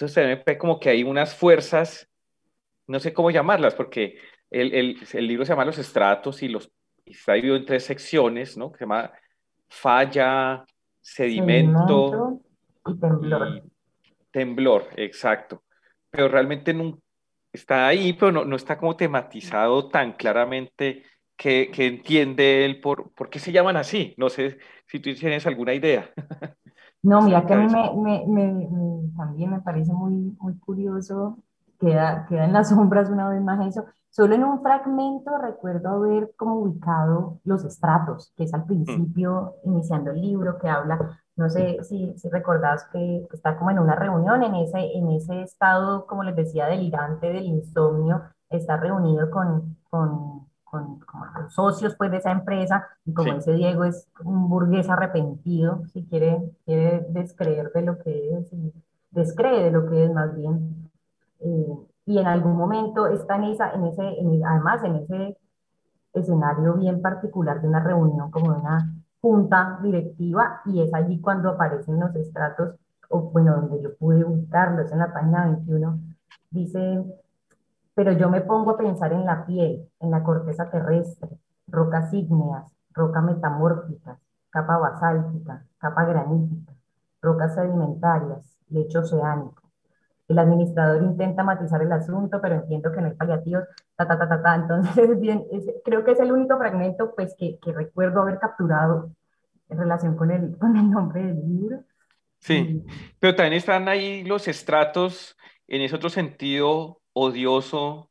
entonces 0.00 0.14
también 0.14 0.42
ve 0.46 0.56
como 0.56 0.80
que 0.80 0.88
hay 0.88 1.02
unas 1.02 1.34
fuerzas, 1.34 2.08
no 2.86 2.98
sé 2.98 3.12
cómo 3.12 3.30
llamarlas, 3.30 3.74
porque 3.74 4.18
el, 4.50 4.72
el, 4.72 4.96
el 5.12 5.26
libro 5.26 5.44
se 5.44 5.52
llama 5.52 5.66
Los 5.66 5.76
estratos 5.76 6.42
y, 6.42 6.48
los, 6.48 6.72
está 7.04 7.34
dividido 7.34 7.56
en 7.56 7.66
tres 7.66 7.84
secciones, 7.84 8.56
¿no? 8.56 8.72
Que 8.72 8.78
se 8.78 8.84
llama 8.84 9.12
falla, 9.68 10.64
sedimento, 11.02 12.40
y 12.86 12.98
temblor. 12.98 13.62
temblor, 14.30 14.88
exacto. 14.96 15.64
Pero 16.08 16.28
realmente 16.28 16.72
no, 16.72 16.98
está 17.52 17.86
ahí, 17.86 18.12
pero 18.12 18.32
no, 18.32 18.44
no 18.44 18.56
está 18.56 18.78
como 18.78 18.96
tematizado 18.96 19.88
tan 19.88 20.12
claramente 20.12 21.04
que, 21.36 21.70
que, 21.72 21.86
entiende 21.86 22.64
él 22.64 22.80
por, 22.80 23.12
por 23.12 23.30
qué 23.30 23.38
se 23.38 23.52
llaman 23.52 23.76
así. 23.76 24.14
No 24.18 24.28
sé 24.28 24.58
si 24.86 25.00
tú 25.00 25.14
tienes 25.14 25.46
alguna 25.46 25.74
idea. 25.74 26.10
No, 27.02 27.22
mira 27.22 27.46
que 27.46 27.54
a 27.54 27.56
mí 27.56 27.66
me, 27.66 28.24
me, 28.26 29.12
también 29.16 29.50
me 29.50 29.60
parece 29.60 29.92
muy, 29.92 30.36
muy 30.38 30.58
curioso, 30.58 31.42
queda, 31.80 32.26
queda 32.28 32.44
en 32.44 32.52
las 32.52 32.68
sombras 32.70 33.10
una 33.10 33.28
vez 33.28 33.42
más 33.42 33.66
eso. 33.66 33.84
Solo 34.10 34.34
en 34.34 34.44
un 34.44 34.60
fragmento 34.60 35.38
recuerdo 35.38 35.88
haber 35.90 36.32
como 36.36 36.56
ubicado 36.56 37.40
los 37.44 37.64
estratos, 37.64 38.32
que 38.36 38.44
es 38.44 38.54
al 38.54 38.64
principio, 38.64 39.54
iniciando 39.64 40.10
el 40.10 40.20
libro, 40.20 40.58
que 40.58 40.68
habla, 40.68 41.20
no 41.36 41.48
sé 41.48 41.78
si, 41.84 42.12
si 42.18 42.28
recordás 42.28 42.88
que 42.92 43.26
está 43.32 43.56
como 43.56 43.70
en 43.70 43.78
una 43.78 43.94
reunión, 43.94 44.42
en 44.42 44.56
ese, 44.56 44.78
en 44.96 45.10
ese 45.10 45.42
estado, 45.42 46.06
como 46.06 46.24
les 46.24 46.34
decía, 46.34 46.66
delirante 46.66 47.32
del 47.32 47.44
insomnio, 47.44 48.22
está 48.50 48.76
reunido 48.76 49.30
con, 49.30 49.76
con 49.88 50.50
con, 50.70 51.00
los 51.42 51.54
socios 51.54 51.96
pues, 51.96 52.10
de 52.10 52.18
esa 52.18 52.30
empresa, 52.30 52.86
y 53.04 53.12
como 53.12 53.34
dice 53.34 53.52
Diego, 53.52 53.84
es 53.84 54.08
un 54.24 54.48
burgués 54.48 54.88
arrepentido, 54.88 55.82
si 55.92 56.04
quiere, 56.06 56.40
quiere 56.64 57.04
descreer 57.08 57.72
de 57.72 57.82
lo 57.82 57.98
que 57.98 58.36
es, 58.36 58.52
y 58.52 58.72
descree 59.10 59.64
de 59.64 59.70
lo 59.72 59.88
que 59.88 60.04
es 60.04 60.12
más 60.12 60.34
bien. 60.36 60.79
Y 62.06 62.18
en 62.18 62.26
algún 62.26 62.56
momento 62.56 63.06
está 63.06 63.36
en, 63.36 63.44
esa, 63.44 63.72
en 63.72 63.86
ese, 63.86 64.02
además 64.46 64.84
en 64.84 64.96
ese 64.96 65.36
escenario 66.12 66.74
bien 66.74 67.00
particular 67.00 67.60
de 67.60 67.68
una 67.68 67.80
reunión 67.80 68.30
como 68.30 68.52
de 68.52 68.60
una 68.60 68.94
junta 69.20 69.78
directiva, 69.82 70.62
y 70.64 70.82
es 70.82 70.92
allí 70.94 71.20
cuando 71.20 71.50
aparecen 71.50 72.00
los 72.00 72.14
estratos, 72.16 72.74
o 73.10 73.20
bueno, 73.30 73.56
donde 73.56 73.82
yo 73.82 73.94
pude 73.96 74.24
ubicarlos 74.24 74.90
en 74.92 74.98
la 74.98 75.12
página 75.12 75.44
21, 75.46 75.98
dice 76.50 77.04
pero 77.94 78.12
yo 78.12 78.30
me 78.30 78.40
pongo 78.40 78.70
a 78.70 78.78
pensar 78.78 79.12
en 79.12 79.26
la 79.26 79.44
piel, 79.44 79.86
en 80.00 80.10
la 80.10 80.22
corteza 80.22 80.70
terrestre, 80.70 81.28
rocas 81.66 82.10
ígneas, 82.14 82.64
roca 82.94 83.20
metamórfica, 83.20 84.18
capa 84.48 84.78
basáltica, 84.78 85.66
capa 85.76 86.04
granítica, 86.04 86.72
rocas 87.20 87.54
sedimentarias, 87.54 88.56
lecho 88.70 89.00
oceánico. 89.00 89.59
El 90.30 90.38
administrador 90.38 91.02
intenta 91.02 91.42
matizar 91.42 91.82
el 91.82 91.92
asunto, 91.92 92.40
pero 92.40 92.54
entiendo 92.54 92.92
que 92.92 93.00
no 93.00 93.08
hay 93.08 93.14
paliativos, 93.14 93.64
ta, 93.96 94.06
ta, 94.06 94.18
ta, 94.18 94.28
ta, 94.28 94.42
ta. 94.42 94.54
Entonces, 94.54 95.18
bien, 95.20 95.44
creo 95.84 96.04
que 96.04 96.12
es 96.12 96.20
el 96.20 96.32
único 96.32 96.56
fragmento 96.56 97.14
pues, 97.14 97.34
que, 97.36 97.58
que, 97.60 97.72
recuerdo 97.72 98.22
haber 98.22 98.38
capturado 98.38 99.10
en 99.68 99.78
relación 99.78 100.16
con 100.16 100.30
el, 100.30 100.56
con 100.58 100.76
el 100.76 100.90
nombre 100.90 101.22
del 101.22 101.36
libro. 101.36 101.84
Sí, 102.38 102.82
pero 103.18 103.34
también 103.34 103.54
están 103.54 103.86
ahí 103.88 104.24
los 104.24 104.48
estratos, 104.48 105.36
en 105.68 105.82
ese 105.82 105.96
otro 105.96 106.08
sentido, 106.08 107.02
odioso 107.12 108.10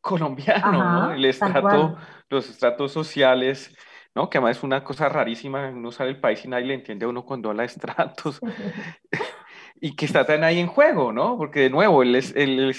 colombiano, 0.00 0.72
¿no? 0.72 1.12
El 1.12 1.24
estrato, 1.24 1.96
los 2.28 2.48
estratos 2.48 2.92
sociales 2.92 3.74
¿no? 4.16 4.30
Que 4.30 4.38
además 4.38 4.56
es 4.56 4.62
una 4.62 4.82
cosa 4.82 5.10
rarísima, 5.10 5.68
uno 5.68 5.92
sale 5.92 6.12
del 6.12 6.20
país 6.20 6.42
y 6.42 6.48
nadie 6.48 6.64
le 6.64 6.74
entiende 6.74 7.04
a 7.04 7.08
uno 7.08 7.22
cuando 7.22 7.50
habla 7.50 7.64
de 7.64 7.66
estratos. 7.66 8.40
y 9.80 9.94
que 9.96 10.06
está 10.06 10.24
tan 10.24 10.44
ahí 10.44 10.58
en 10.58 10.66
juego, 10.66 11.12
¿no? 11.12 11.36
Porque 11.36 11.60
de 11.60 11.70
nuevo, 11.70 12.02
él, 12.02 12.14
es, 12.14 12.34
él 12.36 12.74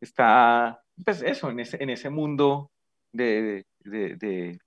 está, 0.00 0.82
pues 1.04 1.22
eso, 1.22 1.50
en 1.50 1.60
ese, 1.60 1.82
en 1.82 1.90
ese 1.90 2.10
mundo 2.10 2.70
de, 3.12 3.66
de, 3.80 4.16
de 4.16 4.58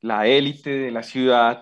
la 0.00 0.26
élite 0.26 0.70
de 0.70 0.90
la 0.90 1.02
ciudad 1.02 1.60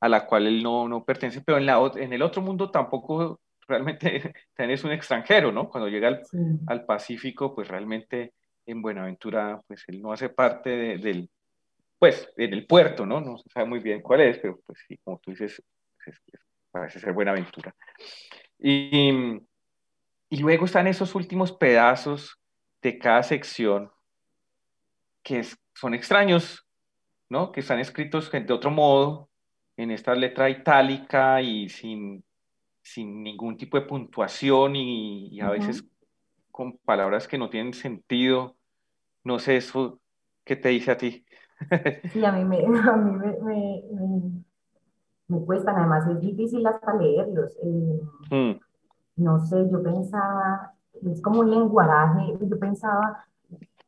a 0.00 0.08
la 0.08 0.26
cual 0.26 0.46
él 0.46 0.62
no, 0.62 0.88
no 0.88 1.04
pertenece, 1.04 1.42
pero 1.42 1.58
en, 1.58 1.66
la, 1.66 1.78
en 1.96 2.12
el 2.12 2.22
otro 2.22 2.40
mundo 2.42 2.70
tampoco 2.70 3.40
realmente 3.68 4.32
es 4.56 4.84
un 4.84 4.92
extranjero, 4.92 5.52
¿no? 5.52 5.68
Cuando 5.68 5.88
llega 5.88 6.08
al, 6.08 6.22
al, 6.66 6.84
Pacífico, 6.84 7.54
pues 7.54 7.68
realmente 7.68 8.32
en 8.66 8.82
Buenaventura, 8.82 9.60
pues 9.66 9.84
él 9.88 10.00
no 10.00 10.12
hace 10.12 10.30
parte 10.30 10.98
del, 10.98 11.28
pues, 11.98 12.30
en 12.36 12.54
el 12.54 12.66
puerto, 12.66 13.04
¿no? 13.04 13.20
No 13.20 13.38
se 13.38 13.50
sabe 13.50 13.66
muy 13.66 13.80
bien 13.80 14.00
cuál 14.00 14.22
es, 14.22 14.38
pero 14.38 14.58
pues 14.64 14.78
sí, 14.86 14.98
como 15.04 15.18
tú 15.18 15.32
dices, 15.32 15.62
parece 16.70 16.98
ser 16.98 17.12
Buenaventura. 17.12 17.74
Y, 18.62 19.10
y 20.28 20.36
luego 20.38 20.64
están 20.64 20.86
esos 20.86 21.14
últimos 21.14 21.52
pedazos 21.52 22.38
de 22.82 22.98
cada 22.98 23.22
sección 23.22 23.90
que 25.22 25.44
son 25.74 25.94
extraños, 25.94 26.66
¿no? 27.28 27.52
Que 27.52 27.60
están 27.60 27.78
escritos 27.78 28.30
de 28.30 28.52
otro 28.52 28.70
modo, 28.70 29.28
en 29.76 29.90
esta 29.90 30.14
letra 30.14 30.50
itálica 30.50 31.40
y 31.40 31.68
sin, 31.68 32.22
sin 32.82 33.22
ningún 33.22 33.56
tipo 33.56 33.78
de 33.78 33.86
puntuación 33.86 34.76
y, 34.76 35.40
a 35.40 35.50
veces 35.50 35.84
con 36.50 36.76
palabras 36.78 37.26
que 37.26 37.38
no 37.38 37.48
tienen 37.48 37.72
sentido. 37.72 38.56
No 39.24 39.38
sé, 39.38 39.56
eso, 39.56 40.00
¿qué 40.44 40.56
te 40.56 40.70
dice 40.70 40.90
a 40.90 40.98
ti? 40.98 41.24
Sí, 42.12 42.24
a 42.24 42.32
mí 42.32 42.44
me, 42.44 42.58
a 42.90 42.96
mí 42.96 43.10
me, 43.12 43.26
me, 43.42 43.82
me, 43.92 44.44
cuestan, 45.38 45.76
además 45.76 46.06
es 46.08 46.20
difícil 46.20 46.66
hasta 46.66 46.94
leerlos. 46.94 47.56
Eh, 47.62 48.00
mm. 48.30 48.60
No 49.22 49.44
sé, 49.46 49.68
yo 49.70 49.82
pensaba, 49.82 50.72
es 51.02 51.20
como 51.20 51.40
un 51.40 51.50
lenguaje, 51.50 52.36
yo 52.40 52.58
pensaba 52.58 53.24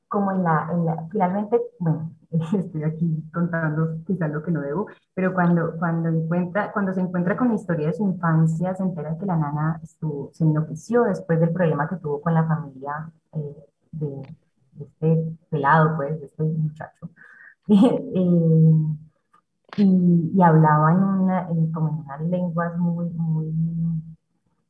como 0.09 0.31
en 0.31 0.45
la, 0.45 0.69
en 0.71 0.85
la, 0.85 1.07
finalmente, 1.11 1.59
bueno, 1.79 2.13
estoy 2.53 2.85
aquí 2.85 3.25
contando 3.33 3.97
quizás 4.07 4.31
lo 4.31 4.43
que 4.43 4.51
no 4.51 4.61
debo, 4.61 4.87
pero 5.15 5.33
cuando, 5.33 5.77
cuando, 5.79 6.11
encuentra, 6.11 6.71
cuando 6.73 6.93
se 6.93 7.01
encuentra 7.01 7.37
con 7.37 7.49
la 7.49 7.55
historia 7.55 7.87
de 7.87 7.95
su 7.95 8.05
infancia, 8.05 8.75
se 8.75 8.83
entera 8.83 9.17
que 9.19 9.27
la 9.27 9.37
nana 9.37 9.81
estuvo, 9.83 10.31
se 10.35 10.45
enloqueció 10.45 11.05
después 11.05 11.41
del 11.41 11.53
problema 11.53 11.89
que 11.89 11.97
tuvo 11.97 12.21
con 12.21 12.35
la 12.35 12.45
familia 12.45 13.11
eh, 13.33 13.57
de, 13.93 14.23
este 14.81 15.37
pelado, 15.51 15.97
pues, 15.97 16.21
de 16.21 16.27
este 16.27 16.43
muchacho. 16.43 17.09
Eh, 17.69 19.12
y, 19.77 20.33
y, 20.35 20.43
hablaba 20.43 20.93
en 20.93 21.03
una, 21.03 21.49
en, 21.49 21.73
como 21.73 21.89
en 21.89 21.95
unas 22.01 22.21
lenguas 22.23 22.79
muy, 22.79 23.11
muy, 23.11 23.53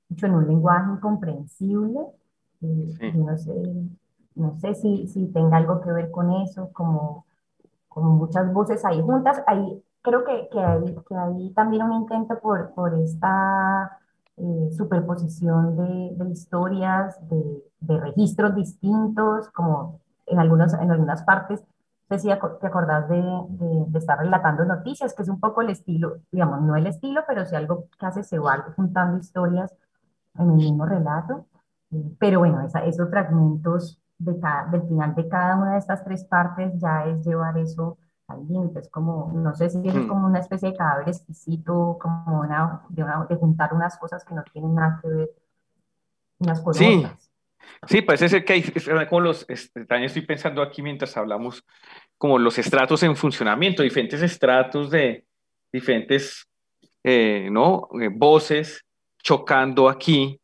mucho 0.09 0.27
en 0.27 0.35
un 0.35 0.47
lenguaje 0.47 0.93
incomprensible. 0.93 2.01
Eh, 2.63 3.13
no 3.15 3.37
sé, 3.37 3.55
no 4.35 4.59
sé 4.59 4.75
si, 4.75 5.07
si 5.09 5.27
tenga 5.29 5.57
algo 5.57 5.81
que 5.81 5.93
ver 5.93 6.11
con 6.11 6.31
eso, 6.33 6.71
como, 6.73 7.27
como 7.89 8.11
muchas 8.13 8.53
voces 8.53 8.85
ahí 8.85 9.01
juntas. 9.03 9.43
Ahí, 9.47 9.83
creo 10.03 10.25
que, 10.25 10.49
que, 10.51 10.61
hay, 10.61 10.95
que 11.09 11.15
hay 11.15 11.51
también 11.51 11.83
un 11.85 11.93
intento 11.95 12.39
por, 12.41 12.73
por 12.75 12.95
esta 12.95 13.99
eh, 14.37 14.71
superposición 14.77 15.77
de, 15.77 16.25
de 16.25 16.31
historias, 16.31 17.17
de, 17.29 17.63
de, 17.81 18.01
registros 18.01 18.55
distintos, 18.55 19.49
como 19.51 20.01
en, 20.27 20.39
algunos, 20.39 20.75
en 20.75 20.91
algunas 20.91 21.23
partes. 21.25 21.63
Sé 22.13 22.19
si 22.19 22.29
te 22.29 22.67
acordás 22.67 23.09
de, 23.09 23.23
de, 23.89 23.99
estar 23.99 24.19
relatando 24.19 24.67
noticias, 24.67 25.15
que 25.15 25.23
es 25.23 25.31
un 25.31 25.41
poco 25.41 25.63
el 25.63 25.71
estilo, 25.71 26.19
digamos, 26.31 26.61
no 26.61 26.77
el 26.77 26.87
estilo, 26.87 27.23
pero 27.27 27.47
si 27.47 27.57
algo 27.57 27.87
que 27.99 28.05
hace 28.05 28.23
se 28.23 28.39
va 28.39 28.63
juntando 28.77 29.17
historias 29.17 29.75
en 30.35 30.51
el 30.51 30.57
mismo 30.57 30.85
relato. 30.85 31.47
Pero 32.19 32.41
bueno, 32.41 32.61
esa, 32.61 32.85
esos 32.85 33.09
fragmentos 33.09 33.99
de 34.19 34.39
del 34.71 34.83
final 34.83 35.15
de 35.15 35.27
cada 35.27 35.57
una 35.57 35.73
de 35.73 35.79
estas 35.79 36.05
tres 36.05 36.25
partes 36.25 36.79
ya 36.79 37.07
es 37.07 37.25
llevar 37.25 37.57
eso 37.57 37.97
al 38.29 38.47
límite. 38.47 38.81
Es 38.81 38.91
como, 38.91 39.33
no 39.35 39.55
sé 39.55 39.71
si 39.71 39.89
es 39.89 39.95
mm. 39.95 40.07
como 40.07 40.27
una 40.27 40.41
especie 40.41 40.73
de 40.73 40.77
cadáver 40.77 41.09
exquisito, 41.09 41.97
como 41.99 42.41
una 42.41 42.83
de, 42.91 43.05
una, 43.05 43.25
de 43.25 43.37
juntar 43.37 43.73
unas 43.73 43.97
cosas 43.97 44.23
que 44.23 44.35
no 44.35 44.43
tienen 44.53 44.75
nada 44.75 44.99
que 45.01 45.09
ver 45.09 45.31
unas 46.41 46.61
con 46.61 46.75
sí. 46.75 47.07
Sí, 47.89 48.03
parece 48.03 48.29
ser 48.29 48.45
que 48.45 48.53
hay 48.53 48.63
como 49.09 49.21
los, 49.21 49.47
también 49.89 50.05
estoy 50.05 50.23
pensando 50.23 50.63
aquí 50.63 50.83
mientras 50.83 51.17
hablamos, 51.17 51.65
como 52.17 52.39
los 52.39 52.59
estratos 52.59 53.03
en 53.03 53.17
funcionamiento, 53.17 53.83
diferentes 53.83 54.23
estratos 54.23 54.91
de 54.91 55.25
diferentes, 55.73 56.47
eh, 57.03 57.49
¿no? 57.51 57.89
Eh, 58.01 58.09
voces 58.13 58.85
chocando 59.23 59.89
aquí, 59.89 60.41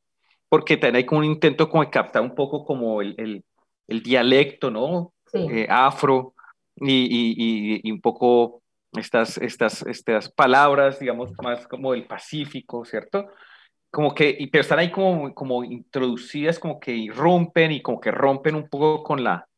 porque 0.48 0.76
también 0.76 0.96
hay 0.96 1.04
como 1.04 1.20
un 1.20 1.26
intento 1.26 1.68
como 1.68 1.84
de 1.84 1.90
captar 1.90 2.22
un 2.22 2.34
poco 2.34 2.64
como 2.64 3.02
el, 3.02 3.14
el, 3.18 3.44
el 3.86 4.02
dialecto, 4.02 4.70
¿no? 4.70 5.12
Eh, 5.32 5.66
afro 5.68 6.34
y, 6.76 7.82
y, 7.84 7.92
un 7.92 8.00
poco 8.00 8.62
estas, 8.92 9.36
estas, 9.38 9.82
estas 9.82 10.30
palabras, 10.30 10.98
digamos, 10.98 11.32
más 11.42 11.66
como 11.66 11.92
del 11.92 12.06
Pacífico, 12.06 12.84
¿cierto? 12.84 13.28
Como 13.90 14.14
que, 14.14 14.48
pero 14.52 14.62
están 14.62 14.78
ahí 14.80 14.90
como, 14.90 15.34
como 15.34 15.64
introducidas, 15.64 16.58
como 16.58 16.78
que 16.78 16.92
irrumpen 16.94 17.72
y 17.72 17.82
como 17.82 18.00
que 18.00 18.10
rompen 18.10 18.54
un 18.54 18.68
poco 18.68 19.02
con 19.02 19.24
la, 19.24 19.48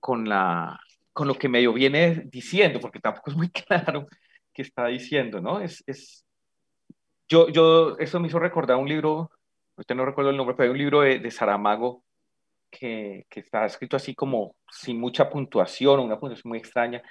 con 0.00 0.28
la, 0.28 0.80
con 1.12 1.28
lo 1.28 1.34
que 1.34 1.48
medio 1.48 1.72
viene 1.72 2.22
diciendo, 2.26 2.80
porque 2.80 3.00
tampoco 3.00 3.30
es 3.30 3.36
muy 3.36 3.50
claro 3.50 4.06
qué 4.52 4.62
está 4.62 4.86
diciendo, 4.86 5.40
¿no? 5.40 5.60
Es, 5.60 5.82
es, 5.86 6.24
yo, 7.28 7.48
yo, 7.48 7.96
eso 7.98 8.20
me 8.20 8.28
hizo 8.28 8.38
recordar 8.38 8.76
un 8.76 8.88
libro, 8.88 9.30
usted 9.76 9.94
no 9.94 10.04
recuerdo 10.06 10.30
el 10.30 10.36
nombre, 10.36 10.54
pero 10.56 10.68
hay 10.68 10.72
un 10.72 10.78
libro 10.78 11.00
de, 11.02 11.18
de 11.18 11.30
Saramago 11.30 12.04
que, 12.70 13.26
que 13.28 13.40
está 13.40 13.66
escrito 13.66 13.96
así 13.96 14.14
como 14.14 14.56
sin 14.70 15.00
mucha 15.00 15.28
puntuación, 15.30 16.00
una 16.00 16.18
puntuación 16.18 16.50
muy 16.50 16.58
extraña. 16.58 17.02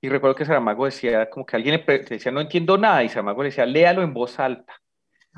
Y 0.00 0.08
recuerdo 0.08 0.36
que 0.36 0.44
Saramago 0.44 0.84
decía, 0.84 1.28
como 1.28 1.44
que 1.44 1.56
alguien 1.56 1.82
le, 1.86 1.98
decía, 2.00 2.30
no 2.32 2.40
entiendo 2.40 2.78
nada, 2.78 3.02
y 3.02 3.08
Saramago 3.08 3.42
le 3.42 3.48
decía, 3.50 3.66
léalo 3.66 4.02
en 4.02 4.14
voz 4.14 4.38
alta. 4.38 4.74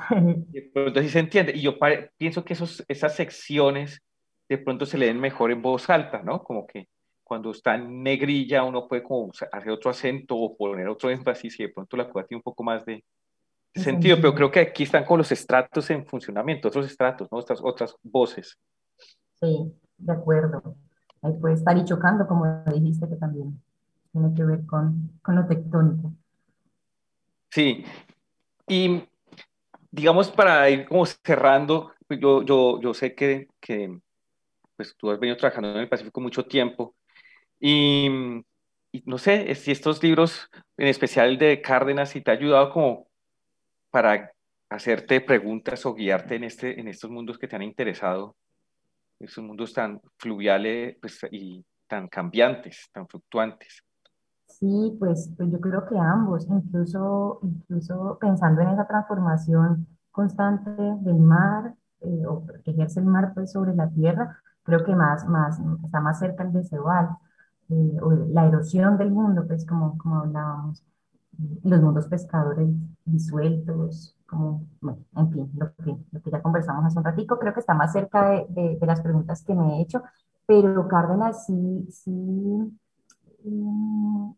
de 0.48 0.70
pronto 0.72 1.00
sí 1.00 1.08
se 1.08 1.18
entiende. 1.18 1.52
Y 1.54 1.62
yo 1.62 1.76
pienso 2.16 2.44
que 2.44 2.52
esos, 2.52 2.84
esas 2.88 3.14
secciones 3.14 4.02
de 4.48 4.58
pronto 4.58 4.86
se 4.86 4.98
leen 4.98 5.20
mejor 5.20 5.50
en 5.52 5.62
voz 5.62 5.88
alta, 5.90 6.22
¿no? 6.22 6.42
Como 6.42 6.66
que 6.66 6.88
cuando 7.22 7.52
está 7.52 7.76
en 7.76 8.02
negrilla 8.02 8.64
uno 8.64 8.88
puede 8.88 9.04
como 9.04 9.30
hacer 9.52 9.70
otro 9.70 9.90
acento 9.90 10.36
o 10.36 10.56
poner 10.56 10.88
otro 10.88 11.10
énfasis 11.10 11.60
y 11.60 11.62
de 11.64 11.68
pronto 11.68 11.96
la 11.96 12.08
cosa 12.08 12.26
tiene 12.26 12.38
un 12.38 12.42
poco 12.42 12.64
más 12.64 12.84
de, 12.84 13.04
sentido, 13.74 14.16
pero 14.16 14.34
creo 14.34 14.50
que 14.50 14.60
aquí 14.60 14.82
están 14.82 15.04
con 15.04 15.18
los 15.18 15.30
estratos 15.30 15.90
en 15.90 16.04
funcionamiento, 16.06 16.68
otros 16.68 16.86
estratos, 16.86 17.28
¿no? 17.30 17.38
Estas 17.38 17.60
otras 17.62 17.94
voces. 18.02 18.58
Sí, 19.40 19.72
de 19.96 20.12
acuerdo. 20.12 20.76
Ahí 21.22 21.32
puede 21.34 21.54
estar 21.54 21.76
y 21.76 21.84
chocando, 21.84 22.26
como 22.26 22.64
dijiste, 22.72 23.08
que 23.08 23.16
también 23.16 23.60
tiene 24.12 24.34
que 24.34 24.44
ver 24.44 24.66
con, 24.66 25.12
con 25.22 25.36
lo 25.36 25.46
tectónico. 25.46 26.12
Sí, 27.50 27.84
y 28.66 29.04
digamos 29.90 30.30
para 30.30 30.68
ir 30.70 30.86
como 30.86 31.06
cerrando, 31.06 31.92
pues 32.06 32.20
yo, 32.20 32.42
yo, 32.42 32.80
yo 32.80 32.94
sé 32.94 33.14
que, 33.14 33.48
que 33.60 33.98
pues 34.76 34.96
tú 34.96 35.10
has 35.10 35.20
venido 35.20 35.36
trabajando 35.36 35.72
en 35.72 35.78
el 35.78 35.88
Pacífico 35.88 36.20
mucho 36.20 36.46
tiempo 36.46 36.94
y, 37.60 38.08
no 39.04 39.18
sé 39.18 39.54
si 39.54 39.70
estos 39.70 40.02
libros, 40.02 40.48
en 40.76 40.88
especial 40.88 41.38
de 41.38 41.60
Cárdenas, 41.60 42.10
si 42.10 42.22
te 42.22 42.30
ha 42.30 42.34
ayudado 42.34 42.72
como 42.72 43.08
para 43.90 44.32
hacerte 44.70 45.20
preguntas 45.20 45.84
o 45.86 45.94
guiarte 45.94 46.36
en, 46.36 46.44
este, 46.44 46.80
en 46.80 46.88
estos 46.88 47.10
mundos 47.10 47.38
que 47.38 47.46
te 47.46 47.56
han 47.56 47.62
interesado 47.62 48.36
esos 49.18 49.44
mundos 49.44 49.74
tan 49.74 50.00
fluviales 50.18 50.96
pues, 51.00 51.20
y 51.30 51.64
tan 51.86 52.08
cambiantes, 52.08 52.88
tan 52.90 53.06
fluctuantes. 53.06 53.82
Sí, 54.58 54.96
pues, 54.98 55.30
pues 55.36 55.50
yo 55.50 55.60
creo 55.60 55.86
que 55.86 55.98
ambos, 55.98 56.46
incluso, 56.48 57.40
incluso 57.42 58.18
pensando 58.20 58.60
en 58.60 58.68
esa 58.70 58.86
transformación 58.86 59.86
constante 60.10 60.70
del 61.00 61.18
mar, 61.18 61.74
eh, 62.00 62.26
o 62.26 62.44
que 62.64 62.72
ejerce 62.72 63.00
el 63.00 63.06
mar 63.06 63.32
pues, 63.34 63.52
sobre 63.52 63.74
la 63.74 63.88
tierra, 63.88 64.38
creo 64.62 64.84
que 64.84 64.94
más, 64.94 65.26
más, 65.26 65.58
está 65.84 66.00
más 66.00 66.18
cerca 66.18 66.42
el 66.44 66.52
de 66.52 66.64
Cebal, 66.64 67.08
eh, 67.70 67.96
o 68.02 68.12
la 68.12 68.46
erosión 68.46 68.98
del 68.98 69.10
mundo, 69.12 69.46
pues 69.46 69.64
como, 69.66 69.96
como 69.98 70.16
hablábamos, 70.20 70.84
los 71.64 71.80
mundos 71.80 72.08
pescadores 72.08 72.68
disueltos, 73.04 74.16
como, 74.26 74.66
bueno, 74.80 75.00
en 75.16 75.32
fin, 75.32 75.50
lo 75.56 75.72
que, 75.76 75.96
lo 76.12 76.20
que 76.22 76.30
ya 76.30 76.42
conversamos 76.42 76.84
hace 76.84 76.98
un 76.98 77.04
ratico, 77.04 77.38
creo 77.38 77.54
que 77.54 77.60
está 77.60 77.74
más 77.74 77.92
cerca 77.92 78.30
de, 78.30 78.76
de, 78.80 78.86
las 78.86 79.00
preguntas 79.00 79.42
que 79.44 79.54
me 79.54 79.78
he 79.78 79.82
hecho, 79.82 80.02
pero 80.46 80.86
Cárdenas 80.88 81.46
sí, 81.46 81.86
sí 81.90 82.10
mm, 83.44 84.32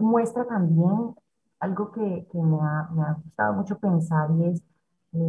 muestra 0.00 0.44
también 0.46 1.14
algo 1.60 1.90
que, 1.92 2.26
que 2.30 2.38
me, 2.38 2.58
ha, 2.60 2.88
me, 2.92 3.02
ha, 3.02 3.12
gustado 3.14 3.54
mucho 3.54 3.78
pensar 3.78 4.30
y 4.38 4.44
es, 4.44 4.62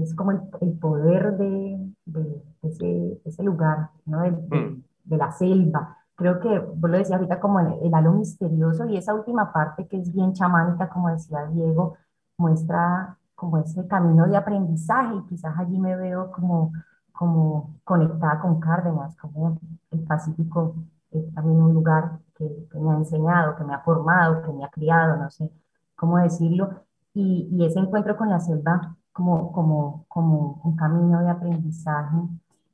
es 0.03 0.15
como 0.15 0.31
el, 0.31 0.41
el 0.61 0.73
poder 0.77 1.37
de, 1.37 1.93
de 2.05 2.43
ese, 2.61 3.21
ese, 3.25 3.43
lugar, 3.43 3.89
¿no? 4.05 4.21
de, 4.21 4.31
mm. 4.31 4.83
de, 5.05 5.17
la 5.17 5.31
selva, 5.31 5.97
creo 6.15 6.39
que 6.39 6.59
vos 6.59 6.89
lo 6.89 6.97
decías 6.97 7.17
ahorita 7.17 7.39
como 7.39 7.59
el, 7.59 7.73
el 7.81 7.93
halo 7.93 8.13
misterioso 8.13 8.85
y 8.85 8.97
esa 8.97 9.13
última 9.13 9.51
parte 9.51 9.87
que 9.87 9.97
es 9.97 10.13
bien 10.13 10.33
chamánica, 10.33 10.89
como 10.89 11.09
decía 11.09 11.45
Diego, 11.47 11.97
muestra 12.37 13.17
como 13.35 13.57
ese 13.57 13.87
camino 13.87 14.27
de 14.27 14.37
aprendizaje 14.37 15.15
y 15.15 15.25
quizás 15.25 15.57
allí 15.57 15.79
me 15.79 15.95
veo 15.95 16.31
como, 16.31 16.73
como 17.13 17.75
conectada 17.83 18.39
con 18.41 18.59
Cárdenas, 18.59 19.15
como 19.17 19.59
el 19.91 19.99
Pacífico 20.01 20.75
es 21.11 21.33
también 21.33 21.61
un 21.61 21.73
lugar 21.73 22.19
que, 22.39 22.67
que 22.71 22.79
me 22.79 22.91
ha 22.91 22.95
enseñado, 22.95 23.55
que 23.57 23.63
me 23.65 23.75
ha 23.75 23.79
formado, 23.79 24.41
que 24.41 24.51
me 24.53 24.63
ha 24.63 24.69
criado, 24.69 25.17
no 25.17 25.29
sé 25.29 25.51
cómo 25.95 26.17
decirlo, 26.17 26.69
y, 27.13 27.49
y 27.51 27.65
ese 27.65 27.79
encuentro 27.79 28.15
con 28.15 28.29
la 28.29 28.39
selva 28.39 28.95
como, 29.11 29.51
como, 29.51 30.05
como 30.07 30.61
un 30.63 30.75
camino 30.77 31.19
de 31.21 31.29
aprendizaje 31.29 32.17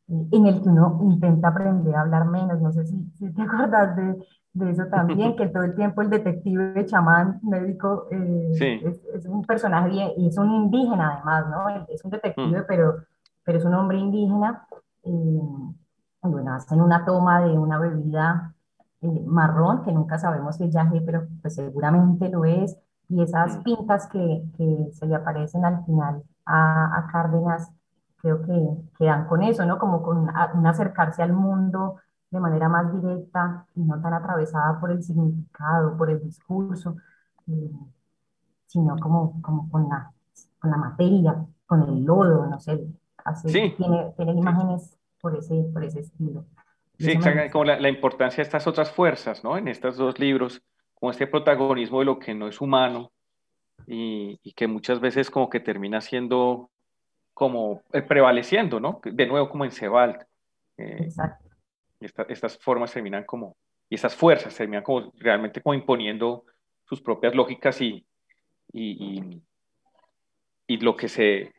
eh, 0.09 0.28
en 0.32 0.45
el 0.45 0.61
que 0.61 0.70
uno 0.70 0.99
intenta 1.01 1.47
aprender 1.47 1.95
a 1.95 2.01
hablar 2.01 2.26
menos. 2.26 2.61
No 2.61 2.72
sé 2.72 2.86
si, 2.86 3.03
si 3.18 3.34
te 3.34 3.41
acuerdas 3.41 3.95
de, 3.95 4.24
de, 4.53 4.72
eso 4.72 4.86
también, 4.86 5.36
que 5.36 5.47
todo 5.47 5.63
el 5.63 5.76
tiempo 5.76 6.01
el 6.01 6.11
detective 6.11 6.86
chamán 6.86 7.39
médico 7.41 8.07
eh, 8.11 8.51
Sí, 8.53 8.80
es, 8.86 9.01
es, 9.16 9.26
un 9.26 9.43
personaje 9.43 9.89
bien, 9.89 10.09
y 10.18 10.28
es 10.28 10.38
un 10.38 10.51
indígena 10.51 11.16
además, 11.16 11.45
¿no? 11.49 11.86
Es 11.89 12.05
un 12.05 12.09
mm, 12.09 12.13
detective, 12.13 12.63
pero, 12.68 12.95
pero 13.43 13.57
es 13.57 13.66
un 13.66 13.74
hombre 13.74 13.97
indígena. 13.97 14.68
Eh, 15.03 15.41
bueno, 16.22 16.53
hacen 16.53 16.82
una 16.82 17.05
toma 17.05 17.41
de 17.41 17.57
una 17.57 17.80
bebida 17.80 18.55
eh, 19.06 19.24
marrón, 19.28 19.84
que 19.84 19.91
nunca 19.91 20.18
sabemos 20.20 20.58
si 20.58 20.66
es 20.66 20.74
yagé, 20.74 21.01
pero 21.01 21.28
pues 21.41 21.56
seguramente 21.56 22.30
lo 22.30 22.45
es, 22.45 22.78
y 23.10 23.22
esas 23.22 23.58
mm, 23.58 23.64
pintas 23.64 24.08
que, 24.08 24.43
que 24.58 24.89
se 24.93 25.06
le 25.08 25.16
aparecen 25.16 25.66
al 25.66 25.86
final 25.86 26.24
a, 26.45 26.97
a 26.99 27.08
Cárdenas 27.12 27.72
creo 28.18 28.41
que 28.41 28.53
quedan 28.97 29.28
con 29.28 29.43
eso, 29.43 29.66
¿no? 29.66 29.78
Como 29.80 30.01
con 30.01 30.30
a- 30.30 30.51
un 30.56 30.66
acercarse 30.68 31.22
al 31.24 31.34
mundo 31.34 31.97
de 32.32 32.39
manera 32.39 32.68
más 32.70 32.91
directa 32.93 33.68
y 33.76 33.84
no 33.84 34.01
tan 34.01 34.14
atravesada 34.14 34.80
por 34.80 34.91
el 34.91 35.03
significado, 35.03 35.95
por 35.97 36.10
el 36.10 36.22
discurso, 36.24 36.95
eh, 37.47 37.72
sino 38.68 38.97
como, 38.99 39.41
como 39.41 39.70
con 39.70 39.89
la, 39.89 40.12
con 40.60 40.72
la 40.72 40.78
materia, 40.78 41.45
con 41.66 41.84
el 41.84 42.03
lodo, 42.03 42.45
no 42.47 42.60
sé, 42.60 42.88
hace, 43.24 43.49
sí, 43.51 43.76
tiene, 43.78 44.14
tiene 44.18 44.34
imágenes 44.34 44.97
por 45.22 45.36
ese, 45.36 45.56
por 45.74 45.84
ese 45.84 46.01
estilo. 46.01 46.45
Sí, 46.98 47.12
exactamente, 47.12 47.52
como 47.52 47.66
la, 47.66 47.80
la 47.80 47.89
importancia 47.89 48.38
de 48.38 48.43
estas 48.43 48.68
otras 48.68 48.91
fuerzas, 48.91 49.43
¿no? 49.43 49.58
En 49.58 49.68
estos 49.68 49.98
dos 49.98 50.18
libros, 50.20 50.62
como 50.93 51.12
este 51.12 51.28
protagonismo 51.28 52.00
de 52.00 52.06
lo 52.06 52.20
que 52.20 52.34
no 52.34 52.48
es 52.48 52.62
humano 52.62 53.12
y, 53.88 54.39
y 54.43 54.54
que 54.54 54.68
muchas 54.68 55.00
veces 55.00 55.30
como 55.30 55.50
que 55.50 55.60
termina 55.60 56.02
siendo 56.02 56.70
como 57.34 57.82
eh, 57.91 58.02
prevaleciendo, 58.02 58.80
¿no? 58.80 59.02
De 59.04 59.28
nuevo 59.28 59.50
como 59.50 59.66
en 59.66 59.72
Sebald, 59.72 60.22
eh, 60.78 60.98
Exacto. 61.02 61.50
esta- 62.00 62.26
estas 62.30 62.58
formas 62.58 62.93
terminan 62.93 63.26
como, 63.26 63.58
y 63.89 63.96
estas 63.96 64.16
fuerzas 64.16 64.56
terminan 64.56 64.84
como 64.84 65.12
realmente 65.18 65.62
como 65.62 65.74
imponiendo 65.74 66.46
sus 66.86 67.02
propias 67.02 67.36
lógicas 67.36 67.82
y, 67.82 68.06
y, 68.72 69.20
y- 69.20 69.41
y 70.68 70.78
lo 70.78 70.96
que 70.96 71.10
se 71.10 71.54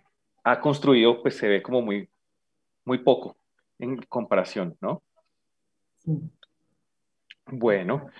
ha 0.44 0.60
construido 0.60 1.22
pues 1.22 1.36
se 1.36 1.46
ve 1.48 1.62
como 1.62 1.82
muy, 1.82 2.08
muy 2.84 2.98
poco 2.98 3.36
en 3.78 3.96
comparación, 4.08 4.76
¿no? 4.80 5.02
Bueno, 7.46 8.10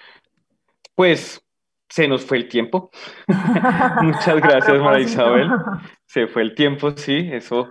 pues 0.95 1.43
se 1.89 2.09
nos 2.09 2.25
fue 2.25 2.39
el 2.39 2.49
tiempo. 2.49 2.91
Muchas 4.03 4.37
gracias, 4.37 4.81
María. 4.81 5.07
Isabel. 5.07 5.51
Se 6.05 6.27
fue 6.27 6.43
el 6.43 6.55
tiempo, 6.55 6.91
sí, 6.97 7.29
eso 7.33 7.69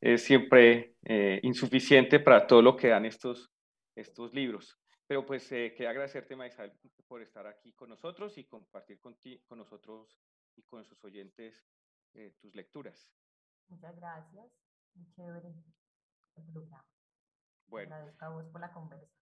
es 0.00 0.22
siempre 0.22 0.96
eh, 1.04 1.40
insuficiente 1.42 2.20
para 2.20 2.46
todo 2.46 2.60
lo 2.60 2.76
que 2.76 2.88
dan 2.88 3.04
estos, 3.06 3.50
estos 3.94 4.34
libros. 4.34 4.78
Pero 5.06 5.24
pues 5.24 5.50
eh, 5.52 5.74
quería 5.76 5.90
agradecerte, 5.90 6.36
María 6.36 6.52
Isabel, 6.52 6.72
por 7.06 7.22
estar 7.22 7.46
aquí 7.46 7.72
con 7.72 7.90
nosotros 7.90 8.36
y 8.38 8.44
compartir 8.44 9.00
con, 9.00 9.14
ti, 9.16 9.38
con 9.46 9.58
nosotros 9.58 10.18
y 10.56 10.62
con 10.62 10.84
sus 10.84 11.02
oyentes 11.04 11.64
eh, 12.14 12.34
tus 12.40 12.54
lecturas. 12.54 13.10
Muchas 13.68 13.96
gracias. 13.96 14.46
Muy 14.94 15.10
chévere 15.10 15.54
Bueno, 17.66 17.94
agradezco 17.94 18.24
a 18.24 18.28
vos 18.28 18.46
por 18.46 18.60
la 18.60 18.72
conversa. 18.72 19.23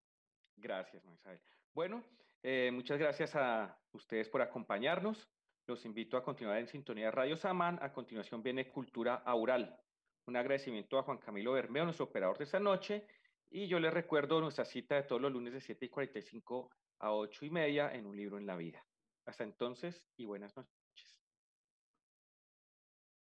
Gracias, 0.61 1.05
Isabel. 1.05 1.41
Bueno, 1.75 2.05
eh, 2.43 2.71
muchas 2.73 2.99
gracias 2.99 3.35
a 3.35 3.79
ustedes 3.93 4.29
por 4.29 4.43
acompañarnos. 4.43 5.29
Los 5.67 5.85
invito 5.85 6.17
a 6.17 6.25
continuar 6.25 6.59
en 6.59 6.69
sintonía 6.69 7.11
Radio 7.11 7.37
Samán. 7.37 7.79
A 7.83 7.93
continuación 7.93 8.43
viene 8.43 8.71
Cultura 8.71 9.17
Aural. 9.17 9.79
Un 10.27 10.37
agradecimiento 10.37 10.99
a 10.99 11.03
Juan 11.03 11.19
Camilo 11.19 11.53
Bermeo, 11.53 11.85
nuestro 11.85 12.07
operador 12.07 12.39
de 12.39 12.45
esta 12.45 12.61
noche. 12.61 13.07
Y 13.51 13.67
yo 13.67 13.79
les 13.81 13.93
recuerdo 13.93 14.41
nuestra 14.41 14.65
cita 14.65 14.97
de 14.97 15.03
todos 15.05 15.21
los 15.21 15.33
lunes 15.33 15.53
de 15.53 15.61
7 15.61 15.87
y 15.87 15.89
45 15.89 16.71
a 17.01 17.13
8 17.13 17.45
y 17.47 17.51
media 17.51 17.93
en 17.93 18.07
Un 18.07 18.17
Libro 18.17 18.39
en 18.39 18.47
la 18.47 18.57
Vida. 18.57 18.85
Hasta 19.27 19.45
entonces 19.45 20.03
y 20.17 20.25
buenas 20.25 20.57
noches. 20.57 20.78